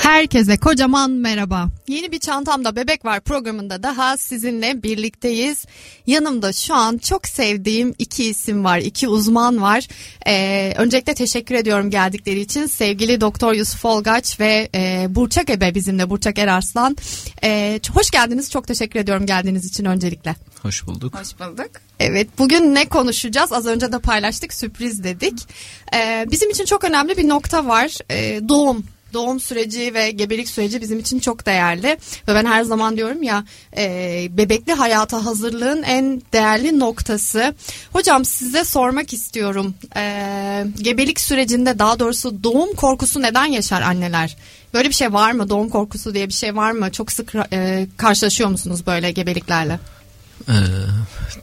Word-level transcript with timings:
Herkese 0.00 0.56
kocaman 0.56 1.10
merhaba. 1.10 1.68
Yeni 1.88 2.12
bir 2.12 2.18
çantamda 2.18 2.76
bebek 2.76 3.04
var 3.04 3.20
programında 3.20 3.82
daha 3.82 4.16
sizinle 4.16 4.82
birlikteyiz. 4.82 5.64
Yanımda 6.06 6.52
şu 6.52 6.74
an 6.74 6.98
çok 6.98 7.26
sevdiğim 7.26 7.94
iki 7.98 8.24
isim 8.24 8.64
var, 8.64 8.78
iki 8.78 9.08
uzman 9.08 9.62
var. 9.62 9.88
Ee, 10.26 10.72
öncelikle 10.76 11.14
teşekkür 11.14 11.54
ediyorum 11.54 11.90
geldikleri 11.90 12.40
için. 12.40 12.66
Sevgili 12.66 13.20
Doktor 13.20 13.52
Yusuf 13.52 13.84
Olgaç 13.84 14.40
ve 14.40 14.68
e, 14.74 15.06
Burçak 15.08 15.50
Ebe 15.50 15.74
bizimle, 15.74 16.10
Burçak 16.10 16.38
Erarslan. 16.38 16.96
Ee, 17.44 17.80
hoş 17.94 18.10
geldiniz, 18.10 18.50
çok 18.50 18.66
teşekkür 18.66 19.00
ediyorum 19.00 19.26
geldiğiniz 19.26 19.66
için 19.66 19.84
öncelikle. 19.84 20.34
Hoş 20.62 20.86
bulduk. 20.86 21.14
Hoş 21.18 21.40
bulduk. 21.40 21.70
Evet 21.98 22.28
bugün 22.38 22.74
ne 22.74 22.88
konuşacağız? 22.88 23.52
Az 23.52 23.66
önce 23.66 23.92
de 23.92 23.98
paylaştık 23.98 24.54
sürpriz 24.54 25.04
dedik. 25.04 25.38
Ee, 25.94 26.26
bizim 26.30 26.50
için 26.50 26.64
çok 26.64 26.84
önemli 26.84 27.16
bir 27.16 27.28
nokta 27.28 27.66
var. 27.66 27.98
Ee, 28.10 28.40
doğum 28.48 28.84
doğum 29.12 29.40
süreci 29.40 29.94
ve 29.94 30.10
gebelik 30.10 30.48
süreci 30.48 30.80
bizim 30.80 30.98
için 30.98 31.18
çok 31.18 31.46
değerli 31.46 31.86
ve 32.28 32.34
ben 32.34 32.44
her 32.44 32.62
zaman 32.62 32.96
diyorum 32.96 33.22
ya 33.22 33.44
e, 33.76 34.26
bebekli 34.30 34.72
hayata 34.72 35.24
hazırlığın 35.24 35.82
en 35.82 36.22
değerli 36.32 36.78
noktası. 36.78 37.54
Hocam 37.92 38.24
size 38.24 38.64
sormak 38.64 39.12
istiyorum 39.12 39.74
e, 39.96 40.64
gebelik 40.82 41.20
sürecinde 41.20 41.78
daha 41.78 41.98
doğrusu 41.98 42.44
doğum 42.44 42.74
korkusu 42.74 43.22
neden 43.22 43.46
yaşar 43.46 43.82
anneler? 43.82 44.36
Böyle 44.74 44.88
bir 44.88 44.94
şey 44.94 45.12
var 45.12 45.32
mı? 45.32 45.48
Doğum 45.48 45.68
korkusu 45.68 46.14
diye 46.14 46.28
bir 46.28 46.32
şey 46.32 46.56
var 46.56 46.72
mı? 46.72 46.92
Çok 46.92 47.12
sık 47.12 47.32
e, 47.52 47.86
karşılaşıyor 47.96 48.50
musunuz 48.50 48.86
böyle 48.86 49.10
gebeliklerle? 49.10 49.78
Ee, 50.48 50.52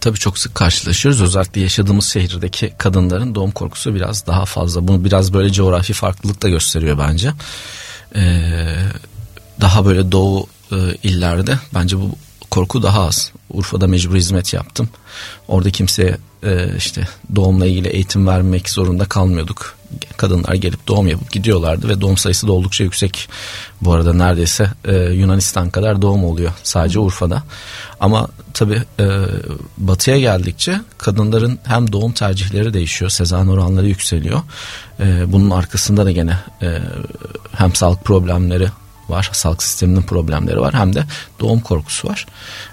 tabii 0.01 0.17
çok 0.17 0.37
sık 0.37 0.55
karşılaşıyoruz. 0.55 1.21
Özellikle 1.21 1.61
yaşadığımız 1.61 2.05
şehirdeki 2.05 2.73
kadınların 2.77 3.35
doğum 3.35 3.51
korkusu 3.51 3.95
biraz 3.95 4.27
daha 4.27 4.45
fazla. 4.45 4.87
Bunu 4.87 5.05
biraz 5.05 5.33
böyle 5.33 5.51
coğrafi 5.51 5.93
farklılık 5.93 6.41
da 6.41 6.49
gösteriyor 6.49 6.97
bence. 6.97 7.31
Ee, 8.15 8.75
daha 9.61 9.85
böyle 9.85 10.11
doğu 10.11 10.47
e, 10.71 10.75
illerde 11.03 11.59
bence 11.73 11.97
bu 11.97 12.11
korku 12.51 12.83
daha 12.83 13.07
az. 13.07 13.31
Urfa'da 13.49 13.87
mecbur 13.87 14.15
hizmet 14.15 14.53
yaptım. 14.53 14.89
Orada 15.47 15.71
kimseye 15.71 16.17
e, 16.43 16.77
işte 16.77 17.07
doğumla 17.35 17.65
ilgili 17.65 17.87
eğitim 17.87 18.27
vermek 18.27 18.69
zorunda 18.69 19.05
kalmıyorduk. 19.05 19.76
Kadınlar 20.17 20.53
gelip 20.53 20.87
doğum 20.87 21.07
yapıp 21.07 21.31
gidiyorlardı 21.31 21.89
ve 21.89 22.01
doğum 22.01 22.17
sayısı 22.17 22.47
da 22.47 22.51
oldukça 22.51 22.83
yüksek. 22.83 23.29
Bu 23.81 23.93
arada 23.93 24.13
neredeyse 24.13 24.71
e, 24.85 24.95
Yunanistan 24.95 25.69
kadar 25.69 26.01
doğum 26.01 26.25
oluyor 26.25 26.51
sadece 26.63 26.99
Urfa'da. 26.99 27.43
Ama 27.99 28.27
tabii 28.53 28.81
e, 28.99 29.07
batıya 29.77 30.19
geldikçe 30.19 30.81
kadınların 30.97 31.59
hem 31.63 31.91
doğum 31.91 32.11
tercihleri 32.11 32.73
değişiyor, 32.73 33.11
sezan 33.11 33.47
oranları 33.47 33.87
yükseliyor. 33.87 34.41
E, 34.99 35.31
bunun 35.31 35.49
arkasında 35.49 36.05
da 36.05 36.11
gene 36.11 36.37
e, 36.61 36.79
hem 37.51 37.75
sağlık 37.75 38.05
problemleri 38.05 38.67
var. 39.09 39.29
Sağlık 39.33 39.63
sisteminin 39.63 40.01
problemleri 40.01 40.61
var. 40.61 40.73
Hem 40.73 40.95
de 40.95 41.03
doğum 41.39 41.59
korkusu 41.59 42.07
var. 42.07 42.25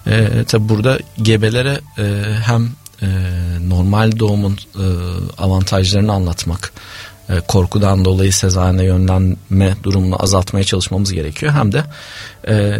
E, 0.07 0.45
tabi 0.45 0.69
burada 0.69 0.98
gebelere 1.23 1.81
e, 1.98 2.25
hem 2.42 2.70
e, 3.05 3.69
normal 3.69 4.19
doğumun 4.19 4.59
e, 4.75 4.87
avantajlarını 5.39 6.13
anlatmak, 6.13 6.73
e, 7.29 7.41
korkudan 7.41 8.05
dolayı 8.05 8.33
sezaryen'e 8.33 8.85
yönlenme 8.85 9.77
durumunu 9.83 10.23
azaltmaya 10.23 10.65
çalışmamız 10.65 11.13
gerekiyor. 11.13 11.53
Hem 11.53 11.73
de 11.73 11.85
e, 12.49 12.79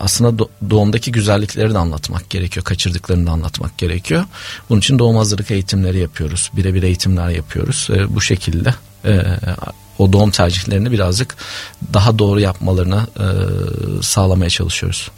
aslında 0.00 0.44
doğumdaki 0.70 1.12
güzellikleri 1.12 1.74
de 1.74 1.78
anlatmak 1.78 2.30
gerekiyor, 2.30 2.64
kaçırdıklarını 2.64 3.26
da 3.26 3.30
anlatmak 3.30 3.78
gerekiyor. 3.78 4.24
Bunun 4.70 4.80
için 4.80 4.98
doğum 4.98 5.16
hazırlık 5.16 5.50
eğitimleri 5.50 5.98
yapıyoruz, 5.98 6.50
birebir 6.56 6.82
eğitimler 6.82 7.28
yapıyoruz. 7.28 7.88
E, 7.90 8.14
bu 8.14 8.20
şekilde 8.20 8.74
e, 9.04 9.22
o 9.98 10.12
doğum 10.12 10.30
tercihlerini 10.30 10.92
birazcık 10.92 11.36
daha 11.92 12.18
doğru 12.18 12.40
yapmalarını 12.40 13.06
e, 13.16 13.26
sağlamaya 14.02 14.50
çalışıyoruz. 14.50 15.10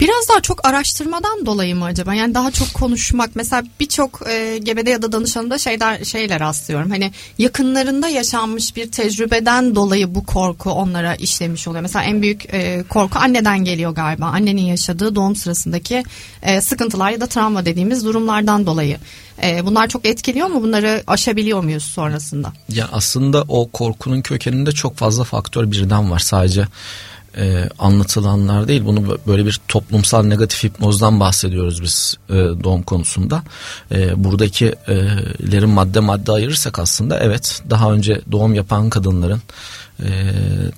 Biraz 0.00 0.28
daha 0.28 0.40
çok 0.40 0.66
araştırmadan 0.66 1.46
dolayı 1.46 1.76
mı 1.76 1.84
acaba? 1.84 2.14
Yani 2.14 2.34
daha 2.34 2.50
çok 2.50 2.74
konuşmak. 2.74 3.30
Mesela 3.34 3.62
birçok 3.80 4.20
e, 4.28 4.58
gebede 4.58 4.90
ya 4.90 5.02
da 5.02 5.12
danışanında 5.12 5.58
şeyler, 5.58 6.04
şeyler 6.04 6.40
rastlıyorum. 6.40 6.90
Hani 6.90 7.12
yakınlarında 7.38 8.08
yaşanmış 8.08 8.76
bir 8.76 8.90
tecrübeden 8.90 9.74
dolayı 9.74 10.14
bu 10.14 10.26
korku 10.26 10.70
onlara 10.70 11.14
işlemiş 11.14 11.68
oluyor. 11.68 11.82
Mesela 11.82 12.04
en 12.04 12.22
büyük 12.22 12.54
e, 12.54 12.84
korku 12.88 13.18
anneden 13.18 13.64
geliyor 13.64 13.90
galiba. 13.90 14.26
Annenin 14.26 14.62
yaşadığı 14.62 15.14
doğum 15.14 15.36
sırasındaki 15.36 16.04
e, 16.42 16.60
sıkıntılar 16.60 17.10
ya 17.10 17.20
da 17.20 17.26
travma 17.26 17.64
dediğimiz 17.64 18.04
durumlardan 18.04 18.66
dolayı. 18.66 18.98
E, 19.42 19.66
bunlar 19.66 19.88
çok 19.88 20.06
etkiliyor 20.06 20.46
mu? 20.46 20.62
Bunları 20.62 21.02
aşabiliyor 21.06 21.64
muyuz 21.64 21.84
sonrasında? 21.84 22.52
Ya 22.68 22.88
aslında 22.92 23.44
o 23.48 23.68
korkunun 23.68 24.20
kökeninde 24.20 24.72
çok 24.72 24.96
fazla 24.96 25.24
faktör 25.24 25.70
birden 25.70 26.10
var. 26.10 26.18
Sadece 26.18 26.66
e, 27.36 27.68
anlatılanlar 27.78 28.68
değil. 28.68 28.84
Bunu 28.84 29.18
böyle 29.26 29.46
bir 29.46 29.60
toplumsal 29.68 30.22
negatif 30.22 30.64
hipnozdan 30.64 31.20
bahsediyoruz 31.20 31.82
biz 31.82 32.16
e, 32.28 32.34
doğum 32.34 32.82
konusunda. 32.82 33.42
E, 33.92 34.24
buradakilerin 34.24 35.70
madde 35.70 36.00
madde 36.00 36.32
ayırırsak 36.32 36.78
aslında 36.78 37.18
evet 37.18 37.62
daha 37.70 37.92
önce 37.92 38.20
doğum 38.32 38.54
yapan 38.54 38.90
kadınların 38.90 39.42
e, 40.02 40.10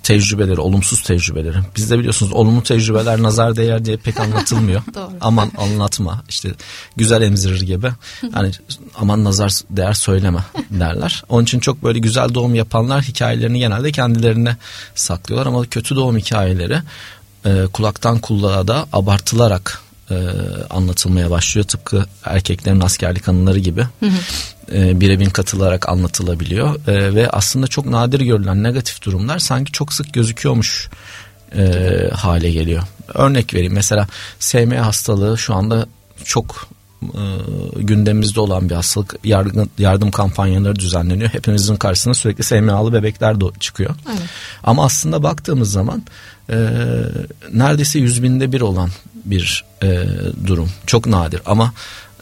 tecrübeleri, 0.03 0.61
olumsuz 0.61 1.03
tecrübeleri. 1.03 1.57
Bizde 1.77 1.99
biliyorsunuz 1.99 2.33
olumlu 2.33 2.63
tecrübeler 2.63 3.23
nazar 3.23 3.57
değer 3.57 3.85
diye 3.85 3.97
pek 3.97 4.21
anlatılmıyor. 4.21 4.83
aman 5.21 5.53
anlatma 5.59 6.23
işte 6.29 6.51
güzel 6.97 7.23
emzirir 7.23 7.61
gibi. 7.61 7.89
Yani 8.37 8.51
aman 8.99 9.25
nazar 9.25 9.53
değer 9.71 9.93
söyleme 9.93 10.45
derler. 10.71 11.25
Onun 11.29 11.45
için 11.45 11.61
çok 11.61 11.83
böyle 11.83 11.99
güzel 11.99 12.35
doğum 12.35 12.55
yapanlar 12.55 13.03
hikayelerini 13.03 13.59
genelde 13.59 13.93
kendilerine 13.93 14.57
saklıyorlar 14.95 15.47
ama 15.47 15.67
kötü 15.67 15.97
doğum 15.97 16.17
hikayeleri 16.17 16.79
e, 17.45 17.67
kulaktan 17.73 18.19
kulağa 18.19 18.69
da 18.69 18.87
abartılarak 18.93 19.83
e, 20.13 20.65
anlatılmaya 20.71 21.31
başlıyor. 21.31 21.67
Tıpkı 21.67 22.07
erkeklerin 22.25 22.81
askerlik 22.81 23.29
anıları 23.29 23.59
gibi 23.59 23.87
e, 24.73 25.01
birebir 25.01 25.31
katılarak 25.31 25.89
anlatılabiliyor. 25.89 26.89
E, 26.89 27.15
ve 27.15 27.31
aslında 27.31 27.67
çok 27.67 27.87
nadir 27.87 28.21
görülen 28.21 28.63
negatif 28.63 29.03
durumlar 29.03 29.39
sanki 29.39 29.73
çok 29.73 29.93
sık 29.93 30.15
gözüküyormuş 30.15 30.91
e, 31.57 31.65
hale 32.15 32.51
geliyor. 32.51 32.83
Örnek 33.15 33.55
vereyim 33.55 33.73
mesela 33.73 34.09
SMA 34.39 34.87
hastalığı 34.87 35.39
şu 35.39 35.55
anda 35.55 35.87
çok 36.25 36.69
e, 37.03 37.23
gündemimizde 37.77 38.41
olan 38.41 38.71
bir 38.71 38.75
hastalık 38.75 39.15
yardım, 39.25 39.71
yardım 39.79 40.11
kampanyaları 40.11 40.77
düzenleniyor. 40.77 41.31
Hepimizin 41.31 41.77
karşısına 41.77 42.15
sürekli 42.15 42.45
SMA'lı 42.45 42.93
bebekler 42.93 43.41
de 43.41 43.45
çıkıyor. 43.61 43.95
Evet. 44.11 44.23
Ama 44.65 44.85
aslında 44.85 45.23
baktığımız 45.23 45.73
zaman 45.73 46.03
e, 46.51 46.57
neredeyse 47.53 47.99
yüz 47.99 48.23
binde 48.23 48.53
bir 48.53 48.61
olan 48.61 48.91
bir 49.25 49.65
e, 49.83 50.05
durum. 50.47 50.71
Çok 50.87 51.07
nadir 51.07 51.41
ama 51.47 51.73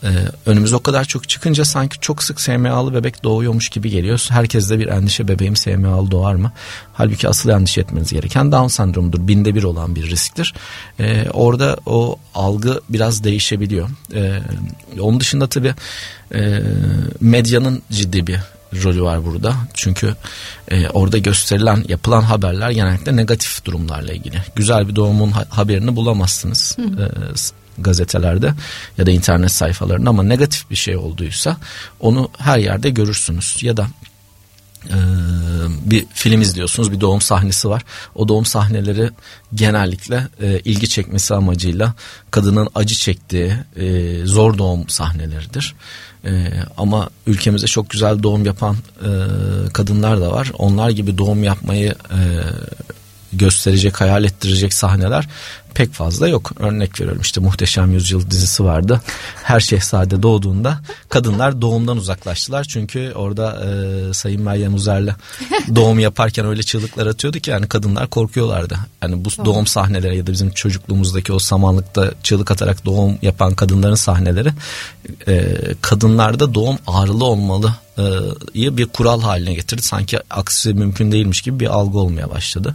e, 0.03 0.08
önümüze 0.47 0.76
o 0.76 0.81
kadar 0.81 1.04
çok 1.04 1.28
çıkınca 1.28 1.64
sanki 1.64 2.00
çok 2.00 2.22
sık 2.22 2.41
SMA'lı 2.41 2.94
bebek 2.94 3.25
doğuyormuş 3.25 3.69
gibi 3.69 3.91
geliyor. 3.91 4.26
Herkes 4.28 4.70
de 4.70 4.78
bir 4.78 4.86
endişe 4.86 5.28
bebeğim 5.28 5.56
SMA'lı 5.56 6.10
doğar 6.10 6.34
mı? 6.34 6.53
Halbuki 6.92 7.28
asıl 7.28 7.48
endişe 7.48 7.81
etmeniz 7.81 8.12
gereken 8.12 8.53
Down 8.53 8.66
sendromudur. 8.66 9.28
Binde 9.28 9.54
bir 9.54 9.62
olan 9.62 9.94
bir 9.94 10.10
risktir. 10.10 10.54
E, 11.00 11.31
orada 11.31 11.76
o 11.87 12.16
algı 12.34 12.81
biraz 12.88 13.25
değişebiliyor. 13.25 13.88
E, 14.14 14.41
onun 15.00 15.20
dışında 15.20 15.47
tabii 15.47 15.75
e, 16.34 16.60
medyanın 17.20 17.82
ciddi 17.91 18.26
bir 18.26 18.41
rolü 18.75 19.03
var 19.03 19.25
burada. 19.25 19.54
Çünkü 19.75 20.14
e, 20.70 20.88
orada 20.88 21.19
gösterilen, 21.19 21.84
yapılan 21.88 22.22
haberler 22.22 22.70
genellikle 22.70 23.16
negatif 23.16 23.64
durumlarla 23.64 24.12
ilgili. 24.12 24.42
Güzel 24.56 24.88
bir 24.88 24.97
doğumun 24.97 25.31
ha- 25.31 25.47
haberini 25.50 25.97
bulamazsınız 25.97 26.76
e, 26.78 27.04
gazetelerde 27.78 28.53
ya 28.98 29.06
da 29.06 29.10
internet 29.10 29.53
sayfalarında 29.53 30.10
ama 30.10 30.22
negatif 30.22 30.70
bir 30.70 30.76
şey 30.76 30.97
olduysa 30.97 31.56
onu 32.00 32.31
her 32.38 32.58
yerde 32.58 32.91
görürsünüz. 32.91 33.56
Ya 33.62 33.76
da 33.76 33.86
ee, 34.86 34.94
bir 35.84 36.06
film 36.14 36.41
izliyorsunuz 36.41 36.93
bir 36.93 37.00
doğum 37.00 37.20
sahnesi 37.20 37.69
var. 37.69 37.82
O 38.14 38.28
doğum 38.28 38.44
sahneleri 38.44 39.10
genellikle 39.55 40.28
e, 40.40 40.60
ilgi 40.60 40.88
çekmesi 40.88 41.34
amacıyla 41.34 41.94
kadının 42.31 42.69
acı 42.75 42.94
çektiği 42.94 43.52
e, 43.76 44.16
zor 44.25 44.58
doğum 44.58 44.88
sahneleridir. 44.88 45.75
E, 46.25 46.52
ama 46.76 47.10
ülkemizde 47.26 47.66
çok 47.66 47.90
güzel 47.90 48.22
doğum 48.22 48.46
yapan 48.46 48.76
kadınlar 49.72 50.20
da 50.20 50.32
var. 50.32 50.52
Onlar 50.58 50.90
gibi 50.90 51.19
doğum 51.19 51.44
yapmayı 51.44 51.94
gösterecek, 53.32 54.00
hayal 54.00 54.25
ettirecek 54.25 54.75
sahneler 54.75 55.28
pek 55.75 55.93
fazla 55.93 56.28
yok. 56.28 56.52
Örnek 56.58 57.00
veriyorum 57.00 57.22
işte 57.22 57.40
Muhteşem 57.40 57.93
Yüzyıl 57.93 58.31
dizisi 58.31 58.64
vardı. 58.64 59.00
Her 59.43 59.61
şehzade 59.61 60.22
doğduğunda 60.22 60.81
kadınlar 61.08 61.61
doğumdan 61.61 61.96
uzaklaştılar. 61.96 62.64
Çünkü 62.64 63.12
orada 63.14 63.64
e, 63.64 64.14
Sayın 64.14 64.43
Meryem 64.43 64.75
Uzer'le 64.75 65.14
doğum 65.75 65.99
yaparken 65.99 66.46
öyle 66.46 66.62
çığlıklar 66.62 67.06
atıyordu 67.06 67.38
ki 67.38 67.50
yani 67.50 67.69
kadınlar 67.69 68.06
korkuyorlardı. 68.06 68.76
Yani 69.02 69.25
bu 69.25 69.44
doğum 69.44 69.67
sahneleri 69.67 70.17
ya 70.17 70.26
da 70.26 70.32
bizim 70.32 70.50
çocukluğumuzdaki 70.50 71.32
o 71.32 71.38
samanlıkta 71.38 72.11
çığlık 72.22 72.50
atarak 72.50 72.84
doğum 72.84 73.19
yapan 73.22 73.55
kadınların 73.55 73.94
sahneleri 73.94 74.49
e, 75.28 75.56
kadınlarda 75.81 76.55
doğum 76.55 76.78
ağrılı 76.87 77.25
olmalı 77.25 77.75
e, 77.99 78.76
bir 78.76 78.87
kural 78.87 79.20
haline 79.20 79.55
getirdi. 79.55 79.82
Sanki 79.82 80.19
aksi 80.31 80.75
mümkün 80.75 81.12
değilmiş 81.12 81.40
gibi 81.40 81.61
bir 81.61 81.67
algı 81.67 81.99
olmaya 81.99 82.31
başladı. 82.31 82.75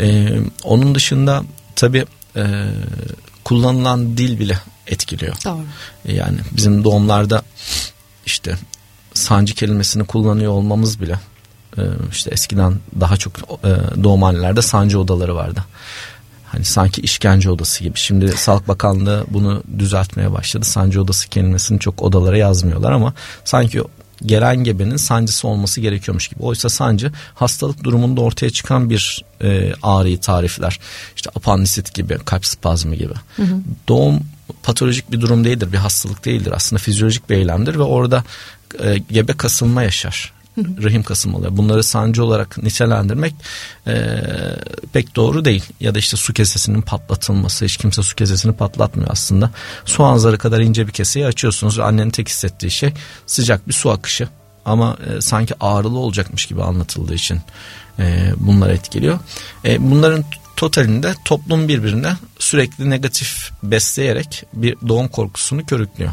E, 0.00 0.28
onun 0.64 0.94
dışında 0.94 1.42
tabii 1.78 2.06
e, 2.36 2.44
kullanılan 3.44 4.16
dil 4.16 4.38
bile 4.38 4.58
etkiliyor. 4.86 5.36
Doğru. 5.44 5.64
Yani 6.04 6.38
bizim 6.52 6.84
doğumlarda 6.84 7.42
işte 8.26 8.56
sancı 9.14 9.54
kelimesini 9.54 10.04
kullanıyor 10.04 10.52
olmamız 10.52 11.00
bile 11.00 11.20
e, 11.78 11.82
işte 12.12 12.30
eskiden 12.30 12.78
daha 13.00 13.16
çok 13.16 13.32
e, 13.64 14.02
doğumhanelerde 14.04 14.62
sancı 14.62 15.00
odaları 15.00 15.34
vardı. 15.34 15.64
Hani 16.46 16.64
sanki 16.64 17.00
işkence 17.00 17.50
odası 17.50 17.84
gibi. 17.84 17.98
Şimdi 17.98 18.32
Sağlık 18.32 18.68
Bakanlığı 18.68 19.24
bunu 19.30 19.62
düzeltmeye 19.78 20.32
başladı. 20.32 20.64
Sancı 20.64 21.02
odası 21.02 21.28
kelimesini 21.28 21.80
çok 21.80 22.02
odalara 22.02 22.38
yazmıyorlar 22.38 22.92
ama 22.92 23.14
sanki 23.44 23.82
gelen 24.26 24.64
gebenin 24.64 24.96
sancısı 24.96 25.48
olması 25.48 25.80
gerekiyormuş 25.80 26.28
gibi. 26.28 26.42
Oysa 26.42 26.68
sancı 26.68 27.12
hastalık 27.34 27.84
durumunda 27.84 28.20
ortaya 28.20 28.50
çıkan 28.50 28.90
bir 28.90 29.24
e, 29.42 29.72
ağrıyı 29.82 30.20
tarifler. 30.20 30.80
İşte 31.16 31.30
apandisit 31.34 31.94
gibi, 31.94 32.18
kalp 32.24 32.46
spazmı 32.46 32.94
gibi. 32.94 33.14
Hı 33.36 33.42
hı. 33.42 33.60
Doğum 33.88 34.20
patolojik 34.62 35.12
bir 35.12 35.20
durum 35.20 35.44
değildir, 35.44 35.72
bir 35.72 35.78
hastalık 35.78 36.24
değildir. 36.24 36.52
Aslında 36.56 36.82
fizyolojik 36.82 37.30
bir 37.30 37.36
eylemdir 37.36 37.74
ve 37.74 37.82
orada 37.82 38.24
e, 38.82 38.98
gebe 38.98 39.32
kasılma 39.32 39.82
yaşar 39.82 40.37
rahim 40.82 41.02
kasılmaları 41.02 41.56
bunları 41.56 41.84
sancı 41.84 42.24
olarak 42.24 42.62
nitelendirmek 42.62 43.34
e, 43.86 44.20
pek 44.92 45.16
doğru 45.16 45.44
değil. 45.44 45.64
Ya 45.80 45.94
da 45.94 45.98
işte 45.98 46.16
su 46.16 46.32
kesesinin 46.32 46.82
patlatılması 46.82 47.64
hiç 47.64 47.76
kimse 47.76 48.02
su 48.02 48.16
kesesini 48.16 48.52
patlatmıyor 48.52 49.10
aslında. 49.10 49.50
Soğan 49.84 50.16
zarı 50.16 50.38
kadar 50.38 50.60
ince 50.60 50.86
bir 50.86 50.92
keseyi 50.92 51.26
açıyorsunuz 51.26 51.78
annenin 51.78 52.10
tek 52.10 52.28
hissettiği 52.28 52.70
şey 52.70 52.92
sıcak 53.26 53.68
bir 53.68 53.72
su 53.72 53.90
akışı. 53.90 54.28
Ama 54.64 54.96
e, 55.06 55.20
sanki 55.20 55.54
ağrılı 55.60 55.98
olacakmış 55.98 56.46
gibi 56.46 56.62
anlatıldığı 56.62 57.14
için 57.14 57.40
e, 57.98 58.32
bunlar 58.36 58.70
etkiliyor. 58.70 59.18
E, 59.64 59.90
bunların 59.90 60.24
totalinde 60.56 61.14
toplum 61.24 61.68
birbirine 61.68 62.12
sürekli 62.38 62.90
negatif 62.90 63.50
besleyerek 63.62 64.44
bir 64.52 64.76
doğum 64.88 65.08
korkusunu 65.08 65.66
körüklüyor. 65.66 66.12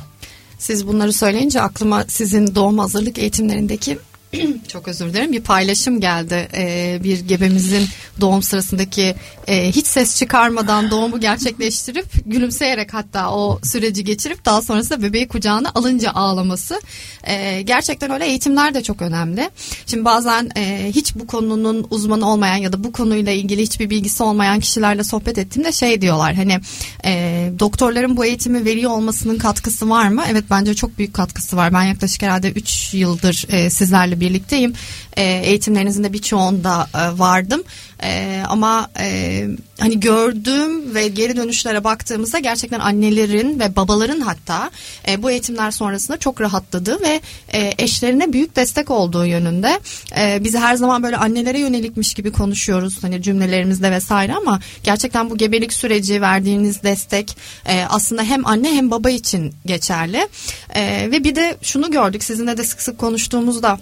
Siz 0.60 0.88
bunları 0.88 1.14
söyleyince 1.14 1.62
aklıma 1.62 2.04
sizin 2.08 2.56
doğum 2.56 2.80
hazırlık 2.80 3.18
eğitimlerindeki 3.18 4.00
çok 4.68 4.88
özür 4.88 5.10
dilerim 5.10 5.32
bir 5.32 5.42
paylaşım 5.42 6.00
geldi 6.00 6.48
ee, 6.54 7.00
bir 7.04 7.20
gebemizin 7.20 7.88
doğum 8.22 8.44
sırasındaki 8.44 9.16
e, 9.48 9.72
hiç 9.72 9.88
ses 9.88 10.20
çıkarmadan 10.20 10.92
doğumu 10.92 11.20
gerçekleştirip 11.20 12.06
gülümseyerek 12.26 12.94
hatta 12.94 13.32
o 13.32 13.60
süreci 13.64 14.04
geçirip 14.04 14.46
daha 14.46 14.62
sonrasında 14.62 15.04
bebeği 15.04 15.28
kucağına 15.28 15.72
alınca 15.76 16.12
ağlaması 16.12 16.82
e, 17.24 17.62
gerçekten 17.62 18.12
öyle 18.12 18.26
eğitimler 18.26 18.74
de 18.74 18.84
çok 18.84 19.02
önemli. 19.02 19.50
Şimdi 19.86 20.06
bazen 20.06 20.50
e, 20.58 20.92
hiç 20.96 21.16
bu 21.16 21.28
konunun 21.28 21.88
uzmanı 21.90 22.32
olmayan 22.32 22.56
ya 22.56 22.74
da 22.74 22.84
bu 22.84 22.92
konuyla 22.92 23.32
ilgili 23.32 23.62
hiçbir 23.62 23.90
bilgisi 23.90 24.24
olmayan 24.24 24.60
kişilerle 24.60 25.04
sohbet 25.04 25.38
ettiğimde 25.38 25.72
şey 25.72 26.02
diyorlar 26.02 26.36
hani 26.36 26.60
e, 27.06 27.52
doktorların 27.60 28.18
bu 28.18 28.26
eğitimi 28.26 28.66
veriyor 28.66 28.92
olmasının 28.92 29.38
katkısı 29.38 29.90
var 29.90 30.08
mı? 30.08 30.24
Evet 30.32 30.44
bence 30.50 30.74
çok 30.74 30.98
büyük 30.98 31.14
katkısı 31.14 31.58
var. 31.58 31.74
Ben 31.74 31.84
yaklaşık 31.84 32.22
herhalde 32.22 32.52
3 32.52 32.94
yıldır 32.94 33.46
e, 33.50 33.70
sizlerle 33.70 34.20
birlikteyim. 34.26 34.74
E, 35.18 35.24
eğitimlerinizin 35.24 36.04
de 36.04 36.14
birçoğunda 36.14 36.88
e, 36.96 37.20
vardım. 37.20 37.64
E, 38.04 38.44
ama 38.50 38.90
e, 39.00 39.48
hani 39.80 40.00
gördüğüm 40.00 40.96
ve 40.96 41.08
geri 41.08 41.38
dönüşlere 41.38 41.84
baktığımızda 41.84 42.40
gerçekten 42.40 42.80
annelerin 42.80 43.60
ve 43.60 43.76
babaların 43.76 44.20
hatta 44.20 44.72
e, 45.08 45.24
bu 45.24 45.32
eğitimler 45.32 45.72
sonrasında 45.72 46.18
çok 46.18 46.42
rahatladığı 46.42 47.02
ve 47.02 47.22
e, 47.54 47.74
eşlerine 47.78 48.34
büyük 48.34 48.56
destek 48.56 48.92
olduğu 48.92 49.26
yönünde. 49.26 49.80
E, 50.18 50.44
biz 50.44 50.56
her 50.56 50.76
zaman 50.76 51.04
böyle 51.04 51.18
annelere 51.18 51.60
yönelikmiş 51.60 52.14
gibi 52.14 52.32
konuşuyoruz 52.32 53.04
hani 53.04 53.22
cümlelerimizde 53.22 53.92
vesaire 53.92 54.34
ama 54.34 54.60
gerçekten 54.84 55.30
bu 55.30 55.38
gebelik 55.38 55.74
süreci 55.74 56.22
verdiğiniz 56.22 56.84
destek 56.84 57.38
e, 57.66 57.86
aslında 57.90 58.24
hem 58.24 58.48
anne 58.48 58.74
hem 58.74 58.92
baba 58.92 59.10
için 59.10 59.54
geçerli. 59.66 60.28
E, 60.76 61.12
ve 61.12 61.24
bir 61.24 61.36
de 61.36 61.58
şunu 61.62 61.92
gördük 61.92 62.24
sizinle 62.24 62.58
de 62.58 62.64
sık 62.64 62.82
sık 62.82 62.98
konuştuğumuzda 62.98 63.80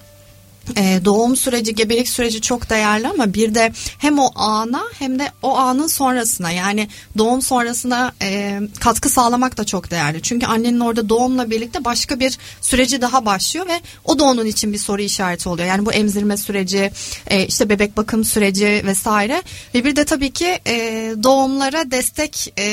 e, 0.78 1.00
doğum 1.06 1.36
süreci, 1.36 1.76
gebelik 1.76 2.10
süreci 2.10 2.42
çok 2.42 2.70
değerli 2.70 3.08
ama 3.08 3.34
bir 3.34 3.56
de 3.56 3.72
hem 3.98 4.20
o 4.20 4.30
ana 4.36 4.84
hem 5.00 5.20
de 5.20 5.32
o 5.42 5.58
anın 5.58 5.88
sonrasına 5.88 6.52
yani 6.52 6.88
doğum 7.18 7.42
sonrasına 7.42 8.12
e, 8.22 8.60
katkı 8.80 9.10
sağlamak 9.10 9.58
da 9.58 9.64
çok 9.64 9.92
değerli. 9.92 10.22
Çünkü 10.22 10.46
annenin 10.46 10.80
orada 10.80 11.10
doğumla 11.10 11.50
birlikte 11.50 11.86
başka 11.86 12.20
bir 12.20 12.38
süreci 12.62 13.02
daha 13.02 13.26
başlıyor 13.26 13.68
ve 13.68 13.82
o 14.06 14.20
da 14.20 14.24
onun 14.24 14.46
için 14.46 14.74
bir 14.74 14.78
soru 14.78 15.02
işareti 15.02 15.50
oluyor. 15.50 15.68
Yani 15.68 15.86
bu 15.86 15.94
emzirme 15.94 16.38
süreci, 16.38 16.92
e, 17.28 17.46
işte 17.46 17.70
bebek 17.70 17.98
bakım 17.98 18.24
süreci 18.24 18.82
vesaire 18.86 19.44
ve 19.76 19.86
bir 19.86 19.96
de 19.96 20.06
tabii 20.06 20.32
ki 20.32 20.60
e, 20.68 20.76
doğumlara 21.24 21.92
destek 21.92 22.54
e, 22.60 22.66